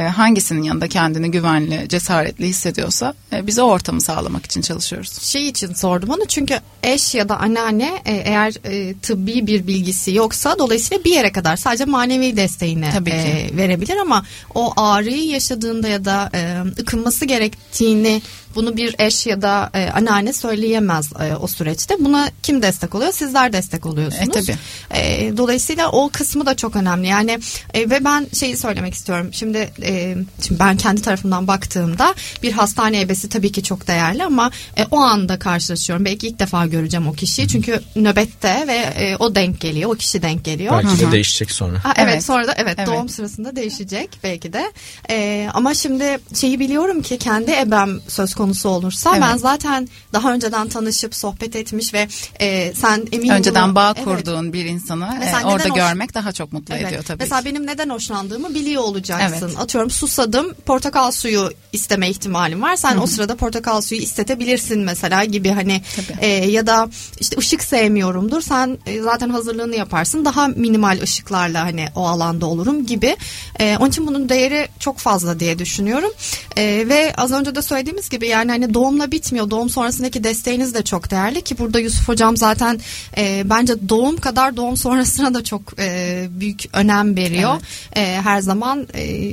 hangisinin 0.00 0.62
yanında 0.62 0.88
kendini 0.88 1.30
güvenli, 1.30 1.88
cesaretli 1.88 2.46
hissediyorsa 2.46 3.14
e, 3.32 3.46
bize 3.46 3.62
o 3.62 3.66
ortamı 3.66 4.00
sağlamak 4.00 4.44
için 4.46 4.60
çalışıyoruz. 4.60 5.22
Şey 5.22 5.48
için 5.48 5.74
sordum 5.74 6.10
onu 6.10 6.26
çünkü 6.28 6.60
eş 6.82 7.14
ya 7.14 7.28
da 7.28 7.40
anneanne 7.40 8.02
e, 8.04 8.14
eğer 8.14 8.54
e, 8.64 8.94
tıbbi 8.94 9.46
bir 9.46 9.66
bilgisi 9.66 10.14
yoksa 10.14 10.58
dolayısıyla 10.58 11.04
bir 11.04 11.10
yere 11.10 11.32
kadar 11.32 11.56
sadece 11.56 11.84
manevi 11.84 12.36
desteğini 12.36 12.86
e, 13.06 13.56
verebilir 13.56 13.96
ama 13.96 14.24
o 14.54 14.72
ağrıyı 14.76 15.26
yaşadığında 15.26 15.88
ya 15.88 16.04
da 16.04 16.30
e, 16.34 16.60
ıkınması 16.80 17.24
gerektiğini 17.24 18.22
bunu 18.54 18.76
bir 18.76 18.94
eş 18.98 19.26
ya 19.26 19.42
da 19.42 19.70
e, 19.74 19.90
anneanne 19.90 20.32
söyleyemez 20.32 21.12
e, 21.20 21.36
o 21.36 21.46
süreçte. 21.46 21.94
Buna 21.98 22.30
kim 22.42 22.62
destek 22.62 22.94
oluyor? 22.94 23.12
Sizler 23.12 23.52
destek 23.52 23.86
oluyorsunuz. 23.86 24.36
E, 24.36 24.40
tabii. 24.40 24.56
E, 24.90 25.32
dolayısıyla 25.36 25.90
o 25.90 26.10
kısmı 26.12 26.46
da 26.46 26.56
çok 26.56 26.76
önemli. 26.76 27.06
Yani 27.06 27.38
e, 27.74 27.90
ve 27.90 28.04
ben 28.04 28.26
şeyi 28.38 28.56
söylemek 28.56 28.94
istiyorum. 28.94 29.30
Şimdi, 29.32 29.72
e, 29.82 30.16
şimdi 30.46 30.60
ben 30.60 30.76
kendi 30.76 31.02
tarafımdan 31.02 31.46
baktığımda 31.46 32.14
bir 32.42 32.52
hastane 32.52 33.00
ebesi 33.00 33.28
tabii 33.28 33.52
ki 33.52 33.62
çok 33.62 33.86
değerli 33.86 34.24
ama 34.24 34.50
e, 34.76 34.84
o 34.90 34.98
anda 34.98 35.38
karşılaşıyorum. 35.38 36.04
Belki 36.04 36.28
ilk 36.28 36.38
defa 36.38 36.66
göreceğim 36.66 37.08
o 37.08 37.12
kişiyi. 37.12 37.48
Çünkü 37.48 37.80
nöbette 37.96 38.64
ve 38.68 38.74
e, 38.74 39.16
o 39.16 39.34
denk 39.34 39.60
geliyor. 39.60 39.90
O 39.90 39.94
kişi 39.94 40.22
denk 40.22 40.44
geliyor. 40.44 40.72
Belki 40.72 41.00
de 41.00 41.04
Hı-hı. 41.04 41.12
değişecek 41.12 41.50
sonra. 41.50 41.84
Ha, 41.84 41.92
evet, 41.96 42.12
evet 42.12 42.24
sonra 42.24 42.46
da 42.46 42.54
evet, 42.56 42.74
evet 42.78 42.86
doğum 42.86 43.08
sırasında 43.08 43.56
değişecek 43.56 44.10
belki 44.24 44.52
de. 44.52 44.72
E, 45.10 45.48
ama 45.54 45.74
şimdi 45.74 46.18
şeyi 46.34 46.60
biliyorum 46.60 47.02
ki 47.02 47.18
kendi 47.18 47.50
ebem 47.50 48.00
söz 48.08 48.34
konusu 48.34 48.41
konusu 48.42 48.68
olursa 48.68 49.10
Evet. 49.12 49.22
ben 49.22 49.36
zaten 49.36 49.88
daha 50.12 50.32
önceden 50.32 50.68
tanışıp 50.68 51.14
sohbet 51.14 51.56
etmiş 51.56 51.94
ve 51.94 52.08
e, 52.40 52.72
sen 52.74 53.06
emin 53.12 53.28
Önceden 53.28 53.74
bağ 53.74 53.92
Evet. 53.96 54.04
kurduğun 54.04 54.52
bir 54.52 54.64
insanı 54.64 55.04
e, 55.04 55.44
orada 55.46 55.68
hoş- 55.68 55.74
görmek 55.76 56.14
daha 56.14 56.32
çok 56.32 56.52
mutlu 56.52 56.74
Evet. 56.74 56.86
ediyor 56.86 57.02
tabii 57.02 57.18
Mesela 57.22 57.40
ki. 57.40 57.46
benim 57.46 57.66
neden 57.66 57.88
hoşlandığımı 57.88 58.54
biliyor 58.54 58.82
olacaksın. 58.82 59.46
Evet. 59.48 59.58
Atıyorum 59.60 59.90
susadım 59.90 60.54
portakal 60.66 61.10
suyu 61.10 61.50
isteme 61.72 62.10
ihtimalim 62.10 62.62
var. 62.62 62.76
Sen 62.76 62.96
o 62.98 63.06
sırada 63.06 63.36
portakal 63.36 63.80
suyu 63.80 64.00
istetebilirsin 64.00 64.80
mesela 64.80 65.24
gibi 65.24 65.50
hani 65.50 65.82
Tabii. 65.96 66.18
e, 66.20 66.26
ya 66.28 66.66
da 66.66 66.88
işte 67.20 67.36
ışık 67.38 67.64
sevmiyorumdur. 67.64 68.40
Sen 68.42 68.78
e, 68.86 69.00
zaten 69.02 69.28
hazırlığını 69.28 69.76
yaparsın. 69.76 70.24
Daha 70.24 70.48
minimal 70.48 70.98
ışıklarla 71.02 71.60
hani 71.64 71.86
o 71.94 72.06
alanda 72.06 72.46
olurum 72.46 72.86
gibi. 72.86 73.16
E, 73.60 73.76
onun 73.80 73.88
için 73.88 74.06
bunun 74.06 74.28
değeri 74.28 74.68
çok 74.78 74.98
fazla 74.98 75.40
diye 75.40 75.58
düşünüyorum. 75.58 76.10
E, 76.56 76.62
ve 76.88 77.14
az 77.16 77.32
önce 77.32 77.54
de 77.54 77.62
söylediğimiz 77.62 78.08
gibi 78.08 78.28
yani 78.32 78.50
hani 78.50 78.74
doğumla 78.74 79.12
bitmiyor. 79.12 79.50
Doğum 79.50 79.70
sonrasındaki 79.70 80.24
desteğiniz 80.24 80.74
de 80.74 80.82
çok 80.82 81.10
değerli 81.10 81.42
ki 81.42 81.58
burada 81.58 81.78
Yusuf 81.78 82.08
hocam 82.08 82.36
zaten 82.36 82.80
e, 83.16 83.42
bence 83.50 83.88
doğum 83.88 84.16
kadar 84.16 84.56
doğum 84.56 84.76
sonrasına 84.76 85.34
da 85.34 85.44
çok 85.44 85.62
e, 85.78 86.26
büyük 86.30 86.64
önem 86.72 87.16
veriyor. 87.16 87.54
E, 87.96 88.20
her 88.22 88.40
zaman 88.40 88.86
e, 88.94 89.32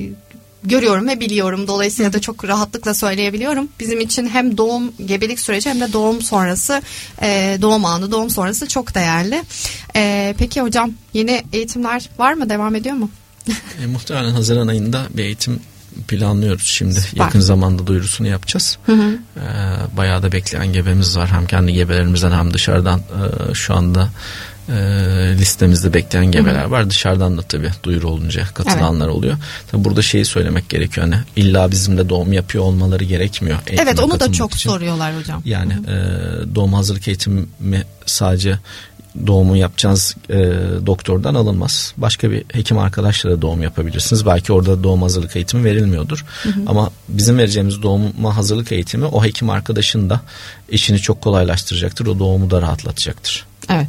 görüyorum 0.64 1.08
ve 1.08 1.20
biliyorum. 1.20 1.68
Dolayısıyla 1.68 2.14
da 2.14 2.22
çok 2.22 2.46
rahatlıkla 2.46 2.94
söyleyebiliyorum. 2.94 3.70
Bizim 3.80 4.00
için 4.00 4.28
hem 4.28 4.58
doğum 4.58 4.94
gebelik 5.06 5.40
süreci 5.40 5.70
hem 5.70 5.82
de 5.82 5.94
doğum 5.94 6.22
sonrası 6.22 6.82
e, 7.22 7.58
doğum 7.62 7.86
anı 7.86 8.12
doğum 8.12 8.30
sonrası 8.30 8.68
çok 8.68 8.96
değerli. 8.96 9.44
E, 9.96 10.36
peki 10.38 10.62
hocam 10.62 10.92
yeni 11.14 11.44
eğitimler 11.54 12.10
var 12.18 12.34
mı? 12.34 12.50
Devam 12.50 12.76
ediyor 12.76 12.96
mu? 12.96 13.10
E, 13.84 13.86
muhtemelen 13.86 14.32
Haziran 14.32 14.68
ayında 14.68 15.08
bir 15.14 15.24
eğitim 15.24 15.60
planlıyoruz 16.08 16.66
şimdi. 16.66 17.02
Süper. 17.02 17.24
Yakın 17.24 17.40
zamanda 17.40 17.88
duyurusunu 17.88 18.28
yapacağız. 18.28 18.78
E, 18.90 18.98
bayağı 19.98 20.24
da 20.24 20.32
bekleyen 20.32 20.74
gebemiz 20.74 21.18
var. 21.18 21.30
Hem 21.32 21.46
kendi 21.46 21.74
gebelerimizden 21.74 22.32
hem 22.32 22.54
dışarıdan 22.54 23.00
e, 23.00 23.54
şu 23.54 23.76
anda 23.76 24.10
e, 24.70 24.74
listemizde 25.38 25.94
bekleyen 25.94 26.32
gebeler 26.32 26.64
var. 26.66 26.90
Dışarıdan 26.90 27.38
da 27.38 27.42
tabii 27.42 27.72
duyuru 27.84 28.10
olunca 28.10 28.44
katılanlar 28.54 29.08
oluyor. 29.08 29.38
Tabii 29.72 29.84
burada 29.84 30.02
şeyi 30.02 30.26
söylemek 30.26 30.70
gerekiyor. 30.70 31.08
Hani 31.08 31.24
illa 31.36 31.72
bizimle 31.72 32.10
doğum 32.10 32.34
yapıyor 32.34 32.64
olmaları 32.64 33.04
gerekmiyor. 33.04 33.60
evet 33.68 34.00
onu 34.00 34.20
da 34.20 34.32
çok 34.32 34.56
için. 34.56 34.70
soruyorlar 34.70 35.18
hocam. 35.18 35.42
Yani 35.46 35.74
e, 35.74 35.96
doğum 36.56 36.74
hazırlık 36.74 37.08
eğitimi 37.08 37.46
sadece 38.06 38.60
doğumu 39.28 39.58
yapacağınız 39.58 40.16
e, 40.30 40.38
doktordan 40.86 41.36
alınmaz. 41.36 41.94
Başka 41.98 42.32
bir 42.32 42.44
hekim 42.52 42.78
arkadaşla 42.78 43.30
da 43.30 43.42
doğum 43.42 43.64
yapabilirsiniz. 43.64 44.26
Belki 44.26 44.54
orada 44.54 44.84
doğum 44.84 45.02
hazırlık 45.02 45.36
eğitimi 45.36 45.64
verilmiyordur. 45.64 46.26
Ama 46.68 46.92
bizim 47.10 47.38
vereceğimiz 47.38 47.82
doğuma 47.82 48.38
hazırlık 48.38 48.72
eğitimi 48.72 49.06
o 49.06 49.24
hekim 49.24 49.50
arkadaşın 49.50 50.10
da 50.10 50.22
işini 50.70 51.00
çok 51.00 51.22
kolaylaştıracaktır. 51.22 52.06
O 52.06 52.20
doğumu 52.20 52.52
da 52.52 52.62
rahatlatacaktır. 52.62 53.46
Evet. 53.70 53.88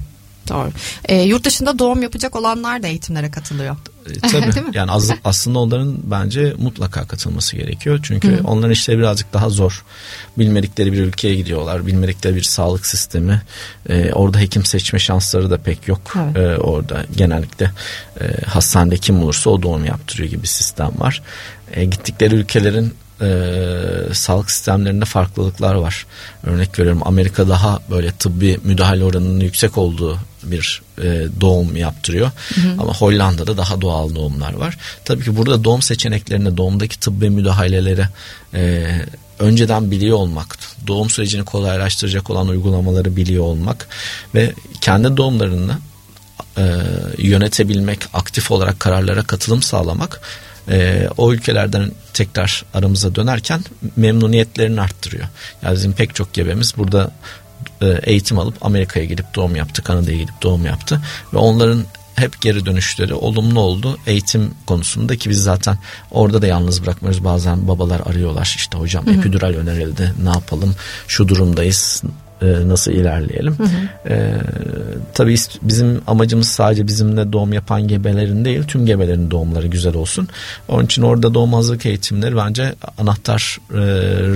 Doğru. 0.49 0.71
E, 1.05 1.23
yurt 1.23 1.45
dışında 1.45 1.79
doğum 1.79 2.03
yapacak 2.03 2.37
olanlar 2.37 2.83
da 2.83 2.87
eğitimlere 2.87 3.31
katılıyor. 3.31 3.77
E, 4.07 4.21
tabii 4.21 4.51
yani 4.77 4.93
az, 4.93 5.11
aslında 5.25 5.59
onların 5.59 5.97
bence 6.03 6.55
mutlaka 6.59 7.07
katılması 7.07 7.57
gerekiyor. 7.57 8.01
Çünkü 8.03 8.41
onların 8.45 8.71
işleri 8.71 8.99
birazcık 8.99 9.33
daha 9.33 9.51
zor. 9.51 9.85
Bilmedikleri 10.39 10.93
bir 10.93 10.99
ülkeye 10.99 11.35
gidiyorlar. 11.35 11.87
Bilmedikleri 11.87 12.37
bir 12.37 12.43
sağlık 12.43 12.87
sistemi. 12.87 13.43
E, 13.89 14.13
orada 14.13 14.39
hekim 14.39 14.65
seçme 14.65 14.99
şansları 14.99 15.51
da 15.51 15.59
pek 15.59 15.89
yok. 15.89 16.01
Evet. 16.17 16.37
E, 16.37 16.57
orada 16.57 17.05
genellikle 17.17 17.71
e, 18.21 18.45
hastanede 18.47 18.97
kim 18.97 19.23
olursa 19.23 19.51
o 19.51 19.63
doğum 19.63 19.85
yaptırıyor 19.85 20.31
gibi 20.31 20.43
bir 20.43 20.49
sistem 20.49 20.93
var. 20.99 21.23
E, 21.73 21.85
gittikleri 21.85 22.35
ülkelerin 22.35 22.95
e, 23.21 24.15
sağlık 24.15 24.51
sistemlerinde 24.51 25.05
farklılıklar 25.05 25.75
var. 25.75 26.07
Örnek 26.45 26.79
veriyorum 26.79 27.03
Amerika 27.05 27.49
daha 27.49 27.79
böyle 27.91 28.13
tıbbi 28.13 28.59
müdahale 28.65 29.05
oranının 29.05 29.41
yüksek 29.41 29.79
olduğu 29.79 30.19
bir 30.43 30.83
e, 31.03 31.27
doğum 31.41 31.77
yaptırıyor. 31.77 32.31
Ama 32.79 32.95
Hollanda'da 32.95 33.57
daha 33.57 33.81
doğal 33.81 34.15
doğumlar 34.15 34.53
var. 34.53 34.79
Tabii 35.05 35.25
ki 35.25 35.37
burada 35.37 35.65
doğum 35.65 35.83
seçeneklerine, 35.83 36.57
doğumdaki 36.57 37.01
tıbbi 37.01 37.31
müdahalelere 37.31 38.09
e, 38.55 38.87
önceden 39.39 39.91
biliyor 39.91 40.17
olmak, 40.17 40.59
doğum 40.87 41.11
sürecini 41.11 41.45
kolaylaştıracak 41.45 42.31
olan 42.31 42.49
uygulamaları 42.49 43.17
biliyor 43.17 43.45
olmak 43.45 43.89
ve 44.35 44.53
kendi 44.81 45.17
doğumlarını 45.17 45.79
e, 46.59 46.65
yönetebilmek, 47.19 47.99
aktif 48.15 48.51
olarak 48.51 48.81
kararlara 48.81 49.23
katılım 49.23 49.63
sağlamak 49.63 50.21
e, 50.71 51.09
o 51.17 51.33
ülkelerden 51.33 51.91
tekrar 52.15 52.65
aramıza 52.75 53.15
dönerken 53.15 53.65
memnuniyetlerini 53.97 54.81
arttırıyor. 54.81 55.29
Yani 55.63 55.75
bizim 55.75 55.93
pek 55.93 56.15
çok 56.15 56.35
gebemiz 56.35 56.75
burada 56.77 57.11
e, 57.83 58.01
eğitim 58.03 58.39
alıp 58.39 58.67
Amerika'ya 58.67 59.07
gidip 59.07 59.35
doğum 59.35 59.57
yaptı, 59.57 59.83
Kanada'ya 59.83 60.17
gidip 60.17 60.43
doğum 60.43 60.67
yaptı 60.67 61.01
ve 61.35 61.39
onların 61.39 61.85
hep 62.15 62.41
geri 62.41 62.67
dönüşleri 62.67 63.15
olumlu 63.15 63.61
oldu 63.61 63.99
eğitim 64.07 64.51
konusunda 64.67 65.17
ki 65.17 65.31
biz 65.31 65.43
zaten 65.43 65.79
orada 66.11 66.43
da 66.43 66.47
yalnız 66.47 66.83
bırakmıyoruz. 66.83 67.25
Bazen 67.25 67.69
babalar 67.69 68.01
arıyorlar 68.01 68.55
işte 68.57 68.79
hocam 68.79 69.09
epidural 69.09 69.55
önerildi 69.55 70.15
ne 70.23 70.29
yapalım? 70.29 70.75
Şu 71.09 71.29
durumdayız 71.29 72.03
e, 72.43 72.69
nasıl 72.69 72.93
ilerleyelim 72.93 73.57
E, 74.09 74.33
tabii 75.15 75.33
ist- 75.35 75.59
bizim 75.63 76.01
amacımız 76.07 76.49
sadece 76.49 76.87
bizimle 76.87 77.33
doğum 77.33 77.53
yapan 77.53 77.89
gebelerin 77.89 78.45
değil 78.45 78.63
tüm 78.65 78.87
gebelerin 78.87 79.31
doğumları 79.31 79.67
güzel 79.67 79.95
olsun 79.97 80.29
onun 80.69 80.85
için 80.85 81.03
orada 81.03 81.35
doğum 81.35 81.53
hazırlık 81.53 81.87
eğitimleri 81.87 82.37
bence 82.37 82.75
anahtar 82.99 83.59
e, 83.71 83.77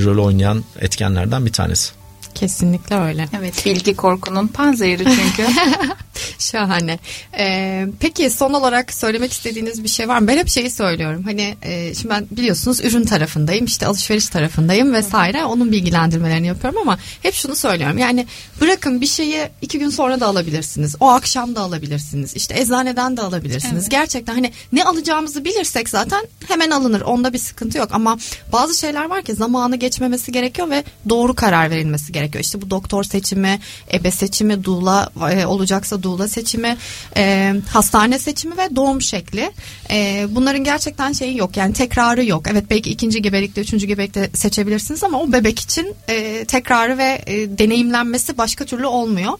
rol 0.05 0.25
oynayan 0.25 0.64
etkenlerden 0.81 1.47
bir 1.47 1.53
tanesi. 1.53 1.93
Kesinlikle 2.35 2.97
öyle. 2.97 3.29
Evet 3.38 3.62
bilgi 3.67 3.95
korkunun 3.97 4.47
panzehiri 4.47 5.05
çünkü. 5.05 5.51
Şahane. 6.38 6.98
Ee, 7.38 7.87
peki 8.00 8.31
son 8.31 8.53
olarak 8.53 8.94
söylemek 8.94 9.33
istediğiniz 9.33 9.85
bir 9.85 9.88
şey 9.88 10.09
var 10.09 10.18
mı? 10.18 10.29
Ben 10.29 10.38
hep 10.38 10.48
şeyi 10.48 10.70
söylüyorum. 10.70 11.22
Hani 11.24 11.57
e, 11.62 11.94
şimdi 11.94 12.14
ben 12.14 12.27
biliyorsunuz 12.31 12.85
ürün 12.85 13.05
tarafındayım, 13.05 13.64
işte 13.64 13.87
alışveriş 13.87 14.29
tarafındayım 14.29 14.92
vesaire. 14.92 15.44
Onun 15.44 15.72
bilgilendirmelerini 15.72 16.46
yapıyorum 16.46 16.81
ama 16.81 16.98
hep 17.22 17.35
şunu 17.35 17.57
söylüyorum. 17.57 17.98
Yani 17.98 18.27
bırakın 18.61 19.00
bir 19.00 19.07
şeyi 19.07 19.48
iki 19.62 19.79
gün 19.79 19.90
sonra 19.90 20.20
da 20.20 20.27
alabilirsiniz. 20.27 20.96
O 21.00 21.09
akşam 21.09 21.55
da 21.55 21.61
alabilirsiniz. 21.61 22.35
İşte 22.37 22.61
eczaneden 22.61 23.16
de 23.16 23.22
alabilirsiniz. 23.22 23.83
Evet. 23.83 23.90
Gerçekten 23.90 24.35
hani 24.35 24.53
ne 24.72 24.85
alacağımızı 24.85 25.44
bilirsek 25.44 25.88
zaten 25.88 26.27
hemen 26.48 26.70
alınır. 26.70 27.00
Onda 27.00 27.33
bir 27.33 27.38
sıkıntı 27.38 27.79
yok. 27.79 27.88
Ama 27.92 28.18
bazı 28.53 28.79
şeyler 28.79 29.05
var 29.05 29.22
ki 29.22 29.35
zamanı 29.35 29.77
geçmemesi 29.77 30.33
gerekiyor 30.33 30.70
ve 30.70 30.85
doğru 31.09 31.35
karar 31.35 31.70
verilmesi 31.70 32.12
gerekiyor. 32.12 32.44
İşte 32.44 32.62
bu 32.62 32.70
doktor 32.70 33.05
seçimi, 33.05 33.61
ebe 33.92 34.11
seçimi, 34.11 34.64
duğla 34.64 35.11
e, 35.33 35.46
olacaksa 35.46 36.03
duğla 36.05 36.29
seçimi, 36.29 36.77
e, 37.17 37.55
hastane 37.69 38.19
seçimi 38.19 38.57
ve 38.57 38.77
doğum 38.77 39.03
şekli. 39.03 39.53
E, 39.90 40.27
bunların 40.31 40.64
gerçekten 40.64 41.12
şeyi 41.12 41.37
yok. 41.37 41.57
Yani 41.57 41.73
tekrarı 41.73 42.25
yok. 42.25 42.43
Evet 42.51 42.64
belki 42.71 42.90
ikinci 42.90 43.23
gebelikte, 43.23 43.61
üçüncü 43.61 43.87
gebelikte 43.87 44.31
seçebilirsiniz 44.35 45.05
ama 45.05 45.21
o 45.21 45.33
bebek 45.33 45.61
için 45.61 45.95
e, 46.09 46.45
tekrarı 46.45 46.99
ve 46.99 47.23
e, 47.27 47.59
deneyimlenmesi 47.59 48.38
başka 48.38 48.64
türlü 48.64 48.87
olmuyor. 48.87 49.33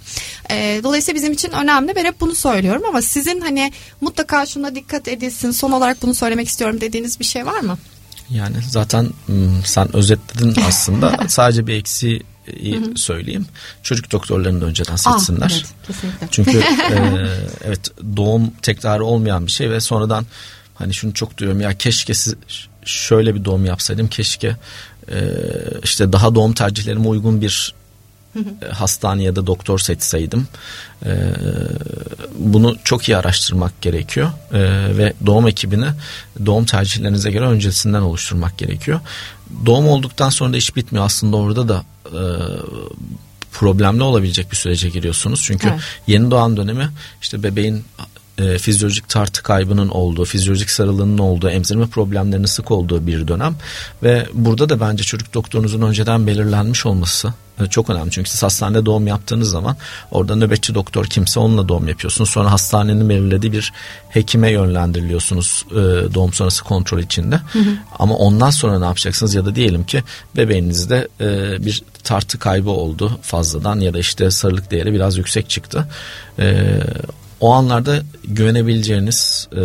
E, 0.51 0.81
dolayısıyla 0.83 1.17
bizim 1.17 1.33
için 1.33 1.51
önemli. 1.53 1.97
Ben 1.97 2.05
hep 2.05 2.21
bunu 2.21 2.35
söylüyorum 2.35 2.83
ama 2.89 3.03
sizin 3.03 3.41
hani 3.41 3.73
mutlaka 4.01 4.47
şuna 4.47 4.75
dikkat 4.75 5.09
edilsin. 5.09 5.51
Son 5.51 5.73
olarak 5.73 6.03
bunu 6.03 6.15
söylemek 6.15 6.49
istiyorum 6.49 6.81
dediğiniz 6.81 7.21
bir 7.21 7.25
şey 7.25 7.47
var 7.47 7.61
mı? 7.61 7.79
Yani 8.31 8.57
zaten 8.71 9.11
sen 9.65 9.97
özetledin 9.97 10.57
aslında 10.69 11.19
sadece 11.29 11.67
bir 11.67 11.75
eksiği 12.47 12.83
söyleyeyim. 12.97 13.47
Çocuk 13.83 14.13
doktorlarını 14.13 14.61
da 14.61 14.65
önceden 14.65 14.97
seçsinler. 14.97 15.47
Ah, 15.47 15.55
evet, 15.55 15.75
kesinlikle. 15.87 16.29
Çünkü 16.31 16.59
e, 16.93 17.27
evet 17.65 17.91
doğum 18.17 18.51
tekrarı 18.63 19.05
olmayan 19.05 19.47
bir 19.47 19.53
şey 19.53 19.71
ve 19.71 19.81
sonradan 19.81 20.27
hani 20.75 20.95
şunu 20.95 21.15
çok 21.15 21.39
duyuyorum 21.39 21.61
ya 21.61 21.79
keşke 21.79 22.15
siz 22.15 22.35
şöyle 22.85 23.35
bir 23.35 23.45
doğum 23.45 23.65
yapsaydım 23.65 24.09
keşke 24.09 24.57
e, 25.13 25.17
işte 25.83 26.13
daha 26.13 26.35
doğum 26.35 26.53
tercihlerime 26.53 27.09
uygun 27.09 27.41
bir 27.41 27.75
e, 28.37 28.67
hastane 28.73 29.23
ya 29.23 29.37
da 29.37 29.47
doktor 29.47 29.79
seçseydim. 29.79 30.49
E, 31.07 31.13
bunu 32.39 32.77
çok 32.85 33.09
iyi 33.09 33.17
araştırmak 33.17 33.83
gerekiyor 33.83 34.31
E, 34.53 34.61
ve 34.99 35.13
doğum 35.27 35.49
ekibini 35.49 35.87
doğum 36.47 36.65
tercihlerinize 36.65 37.31
göre 37.31 37.47
öncesinden 37.47 38.01
oluşturmak 38.01 38.59
gerekiyor. 38.59 39.01
Doğum 39.67 39.89
olduktan 39.89 40.31
sonra 40.31 40.53
da 40.53 40.57
iş 40.57 40.77
bitmiyor 40.77 41.05
aslında 41.05 41.37
orada 41.37 41.69
da 41.69 41.85
e, 42.07 42.21
problemli 43.53 44.03
olabilecek 44.03 44.51
bir 44.51 44.57
sürece 44.57 44.89
giriyorsunuz. 44.89 45.43
Çünkü 45.45 45.69
Evet. 45.69 45.81
yeni 46.07 46.31
doğan 46.31 46.57
dönemi 46.57 46.89
işte 47.23 47.43
bebeğin 47.43 47.85
e, 48.39 48.59
fizyolojik 48.59 49.09
tartı 49.09 49.43
kaybının 49.43 49.89
olduğu, 49.89 50.25
fizyolojik 50.25 50.71
sarılığının 50.71 51.19
olduğu, 51.19 51.51
emzirme 51.51 51.87
problemlerinin 51.87 52.47
sık 52.47 52.71
olduğu 52.71 53.07
bir 53.07 53.29
dönem 53.29 53.57
ve 54.03 54.27
burada 54.35 54.69
da 54.69 54.81
bence 54.81 55.05
çocuk 55.05 55.35
doktorunuzun 55.35 55.83
önceden 55.83 56.27
belirlenmiş 56.27 56.87
olması 56.87 57.35
e, 57.61 57.67
çok 57.67 57.91
önemli. 57.91 58.11
Çünkü 58.11 58.31
siz 58.31 58.43
hastanede 58.43 58.87
doğum 58.87 59.07
yaptığınız 59.07 59.51
zaman 59.51 59.77
orada 60.11 60.37
nöbetçi 60.37 60.75
doktor 60.75 61.07
kimse 61.07 61.41
onunla 61.41 61.69
doğum 61.69 61.89
yapıyorsunuz. 61.89 62.31
Sonra 62.31 62.53
hastanenin 62.53 63.09
belirlediği 63.09 63.53
bir 63.53 63.73
hekime 64.09 64.51
yönlendiriliyorsunuz 64.51 65.65
e, 65.71 65.75
doğum 66.15 66.33
sonrası 66.33 66.65
kontrol 66.65 66.99
içinde. 66.99 67.37
Hı 67.37 67.59
hı. 67.59 67.77
Ama 67.99 68.17
ondan 68.17 68.51
sonra 68.51 68.79
ne 68.79 68.85
yapacaksınız 68.85 69.35
ya 69.35 69.45
da 69.45 69.55
diyelim 69.55 69.85
ki 69.85 70.03
bebeğinizde 70.37 71.09
e, 71.21 71.27
bir 71.65 71.83
tartı 72.05 72.39
kaybı 72.39 72.71
oldu 72.71 73.19
fazladan 73.23 73.81
ya 73.81 73.95
da 73.95 73.99
işte 73.99 74.31
sarılık 74.31 74.71
değeri 74.71 74.93
biraz 74.93 75.19
yüksek 75.19 75.51
çıktı. 75.51 75.89
O 77.41 77.53
anlarda 77.53 78.03
güvenebileceğiniz 78.25 79.49
e, 79.53 79.61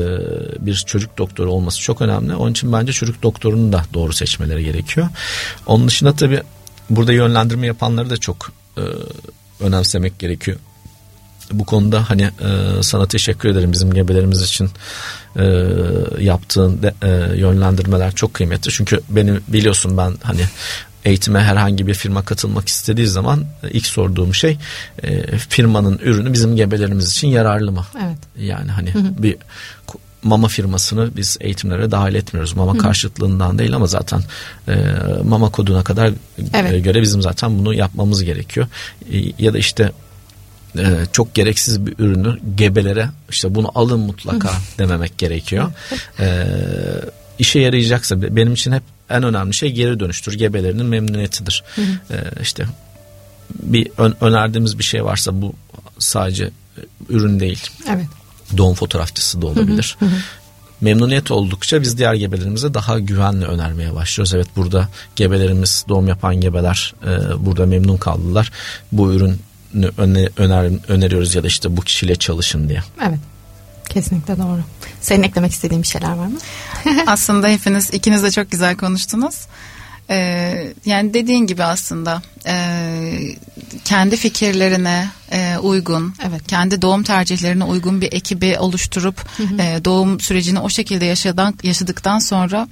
bir 0.65 0.75
çocuk 0.75 1.17
doktoru 1.17 1.51
olması 1.51 1.81
çok 1.81 2.01
önemli. 2.01 2.35
Onun 2.35 2.51
için 2.51 2.73
bence 2.73 2.93
çocuk 2.93 3.23
doktorunu 3.23 3.73
da 3.73 3.83
doğru 3.93 4.13
seçmeleri 4.13 4.63
gerekiyor. 4.63 5.07
Onun 5.65 5.87
dışında 5.87 6.13
tabii 6.13 6.41
burada 6.89 7.13
yönlendirme 7.13 7.67
yapanları 7.67 8.09
da 8.09 8.17
çok 8.17 8.51
e, 8.77 8.81
önemsemek 9.59 10.19
gerekiyor. 10.19 10.57
Bu 11.51 11.65
konuda 11.65 12.09
hani 12.09 12.21
e, 12.21 12.83
sana 12.83 13.07
teşekkür 13.07 13.49
ederim 13.49 13.71
bizim 13.71 13.93
gebelerimiz 13.93 14.41
için 14.41 14.69
e, 15.35 15.65
yaptığın 16.19 16.81
de, 16.83 16.93
e, 17.01 17.37
yönlendirmeler 17.37 18.11
çok 18.11 18.33
kıymetli. 18.33 18.71
Çünkü 18.71 19.01
beni 19.09 19.39
biliyorsun 19.47 19.97
ben 19.97 20.13
hani 20.23 20.41
eğitime 21.05 21.39
herhangi 21.39 21.87
bir 21.87 21.93
firma 21.93 22.25
katılmak 22.25 22.67
istediği 22.67 23.07
zaman 23.07 23.45
e, 23.63 23.69
ilk 23.69 23.87
sorduğum 23.87 24.35
şey 24.35 24.57
e, 25.03 25.37
firmanın 25.37 25.97
ürünü 25.97 26.33
bizim 26.33 26.55
gebelerimiz 26.55 27.11
için 27.11 27.27
yararlı 27.27 27.71
mı? 27.71 27.85
Evet. 28.03 28.17
Yani 28.37 28.71
hani 28.71 28.93
hı 28.93 28.99
hı. 28.99 29.23
bir 29.23 29.37
mama 30.23 30.47
firmasını 30.47 31.17
biz 31.17 31.37
eğitimlere 31.39 31.91
dahil 31.91 32.15
etmiyoruz. 32.15 32.53
Mama 32.53 32.73
hı. 32.73 32.77
karşıtlığından 32.77 33.59
değil 33.59 33.75
ama 33.75 33.87
zaten 33.87 34.21
e, 34.67 34.75
mama 35.23 35.49
koduna 35.49 35.83
kadar 35.83 36.11
evet. 36.53 36.73
e, 36.73 36.79
göre 36.79 37.01
bizim 37.01 37.21
zaten 37.21 37.59
bunu 37.59 37.73
yapmamız 37.73 38.23
gerekiyor. 38.23 38.67
E, 39.13 39.17
ya 39.39 39.53
da 39.53 39.57
işte 39.57 39.91
e, 40.77 41.05
çok 41.11 41.33
gereksiz 41.35 41.85
bir 41.85 41.93
ürünü 41.99 42.37
gebelere 42.55 43.09
işte 43.29 43.55
bunu 43.55 43.71
alın 43.75 43.99
mutlaka 43.99 44.51
dememek 44.77 45.17
gerekiyor. 45.17 45.71
E, 46.19 46.45
işe 47.39 47.59
yarayacaksa 47.59 48.21
benim 48.21 48.53
için 48.53 48.71
hep 48.71 48.83
en 49.09 49.23
önemli 49.23 49.53
şey 49.53 49.71
geri 49.71 49.99
dönüştür. 49.99 50.33
Gebelerinin 50.33 50.85
memnuniyetidir. 50.85 51.63
Hı 51.75 51.81
hı. 51.81 52.13
Ee, 52.13 52.41
işte 52.41 52.65
bir 53.63 53.87
ön, 53.97 54.15
önerdiğimiz 54.21 54.79
bir 54.79 54.83
şey 54.83 55.05
varsa 55.05 55.41
bu 55.41 55.53
sadece 55.99 56.43
e, 56.45 56.81
ürün 57.09 57.39
değil. 57.39 57.69
Evet. 57.89 58.07
Doğum 58.57 58.75
fotoğrafçısı 58.75 59.41
da 59.41 59.47
olabilir. 59.47 59.97
Hı 59.99 60.05
hı 60.05 60.09
hı. 60.09 60.15
Memnuniyet 60.81 61.31
oldukça 61.31 61.81
biz 61.81 61.97
diğer 61.97 62.13
gebelerimize 62.13 62.73
daha 62.73 62.99
güvenle 62.99 63.45
önermeye 63.45 63.95
başlıyoruz. 63.95 64.33
Evet 64.33 64.47
burada 64.55 64.89
gebelerimiz 65.15 65.85
doğum 65.89 66.07
yapan 66.07 66.41
gebeler 66.41 66.93
e, 67.07 67.45
burada 67.45 67.65
memnun 67.65 67.97
kaldılar. 67.97 68.51
Bu 68.91 69.13
ürün 69.13 69.39
öner, 70.37 70.71
öneriyoruz 70.87 71.35
ya 71.35 71.43
da 71.43 71.47
işte 71.47 71.77
bu 71.77 71.81
kişiyle 71.81 72.15
çalışın 72.15 72.69
diye. 72.69 72.83
Evet. 73.07 73.19
Kesinlikle 73.89 74.37
doğru. 74.37 74.61
Senin 75.01 75.23
eklemek 75.23 75.51
istediğin 75.51 75.83
bir 75.83 75.87
şeyler 75.87 76.11
var 76.11 76.27
mı? 76.27 76.37
aslında 77.07 77.47
hepiniz 77.47 77.93
ikiniz 77.93 78.23
de 78.23 78.31
çok 78.31 78.51
güzel 78.51 78.77
konuştunuz. 78.77 79.35
Ee, 80.09 80.73
yani 80.85 81.13
dediğin 81.13 81.47
gibi 81.47 81.63
aslında 81.63 82.21
e, 82.47 82.55
kendi 83.85 84.17
fikirlerine 84.17 85.09
e, 85.31 85.57
uygun, 85.57 86.13
evet. 86.29 86.47
kendi 86.47 86.81
doğum 86.81 87.03
tercihlerine 87.03 87.63
uygun 87.63 88.01
bir 88.01 88.13
ekibi 88.13 88.59
oluşturup 88.59 89.25
hı 89.37 89.43
hı. 89.43 89.61
E, 89.61 89.85
doğum 89.85 90.19
sürecini 90.19 90.59
o 90.59 90.69
şekilde 90.69 91.05
yaşadan, 91.05 91.53
yaşadıktan 91.63 92.19
sonra 92.19 92.67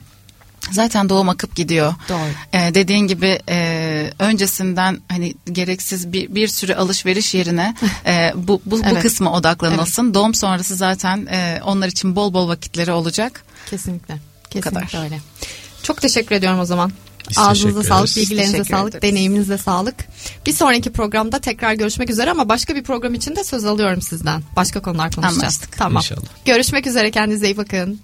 zaten 0.72 1.10
doğum 1.10 1.30
akıp 1.30 1.56
gidiyor. 1.56 1.94
Doğru. 2.10 2.20
Ee, 2.54 2.74
dediğin 2.76 3.08
gibi 3.08 3.40
e, 3.50 4.12
öncesinden 4.20 5.00
hani 5.10 5.34
gereksiz 5.52 6.14
bir 6.14 6.36
bir 6.36 6.48
sürü 6.48 6.74
alışveriş 6.74 7.34
yerine 7.34 7.76
e, 8.06 8.34
bu 8.36 8.62
bu, 8.66 8.80
evet. 8.84 8.96
bu 8.96 9.00
kısma 9.00 9.34
odaklanılsın. 9.34 10.06
Evet. 10.06 10.16
Doğum 10.16 10.34
sonrası 10.34 10.76
zaten 10.76 11.28
e, 11.32 11.62
onlar 11.66 11.88
için 11.88 12.16
bol 12.16 12.34
bol 12.34 12.48
vakitleri 12.48 12.92
olacak. 12.92 13.44
Kesinlikle. 13.70 14.18
Kesinlikle 14.50 14.88
kadar. 14.88 15.04
öyle. 15.04 15.20
Çok 15.84 16.02
teşekkür 16.02 16.36
ediyorum 16.36 16.60
o 16.60 16.66
zaman. 16.66 16.92
Biz 17.30 17.38
Ağzınıza 17.38 17.84
sağlık, 17.84 18.18
bilgilerinize 18.18 18.64
sağlık, 18.64 18.96
ederiz. 18.96 19.12
deneyiminize 19.12 19.58
sağlık. 19.58 19.96
Bir 20.46 20.54
sonraki 20.54 20.92
programda 20.92 21.40
tekrar 21.40 21.74
görüşmek 21.74 22.10
üzere 22.10 22.32
ama 22.32 22.50
başka 22.50 22.76
bir 22.76 22.84
program 22.84 23.14
için 23.14 23.36
de 23.36 23.44
söz 23.44 23.66
alıyorum 23.66 24.02
sizden. 24.02 24.44
Başka 24.56 24.82
konular 24.82 25.12
konuşacağız. 25.12 25.44
Anlaştık. 25.44 25.78
Tamam. 25.78 26.02
İnşallah. 26.02 26.28
Görüşmek 26.46 26.88
üzere 26.88 27.12
kendinize 27.12 27.46
iyi 27.46 27.58
bakın. 27.58 28.00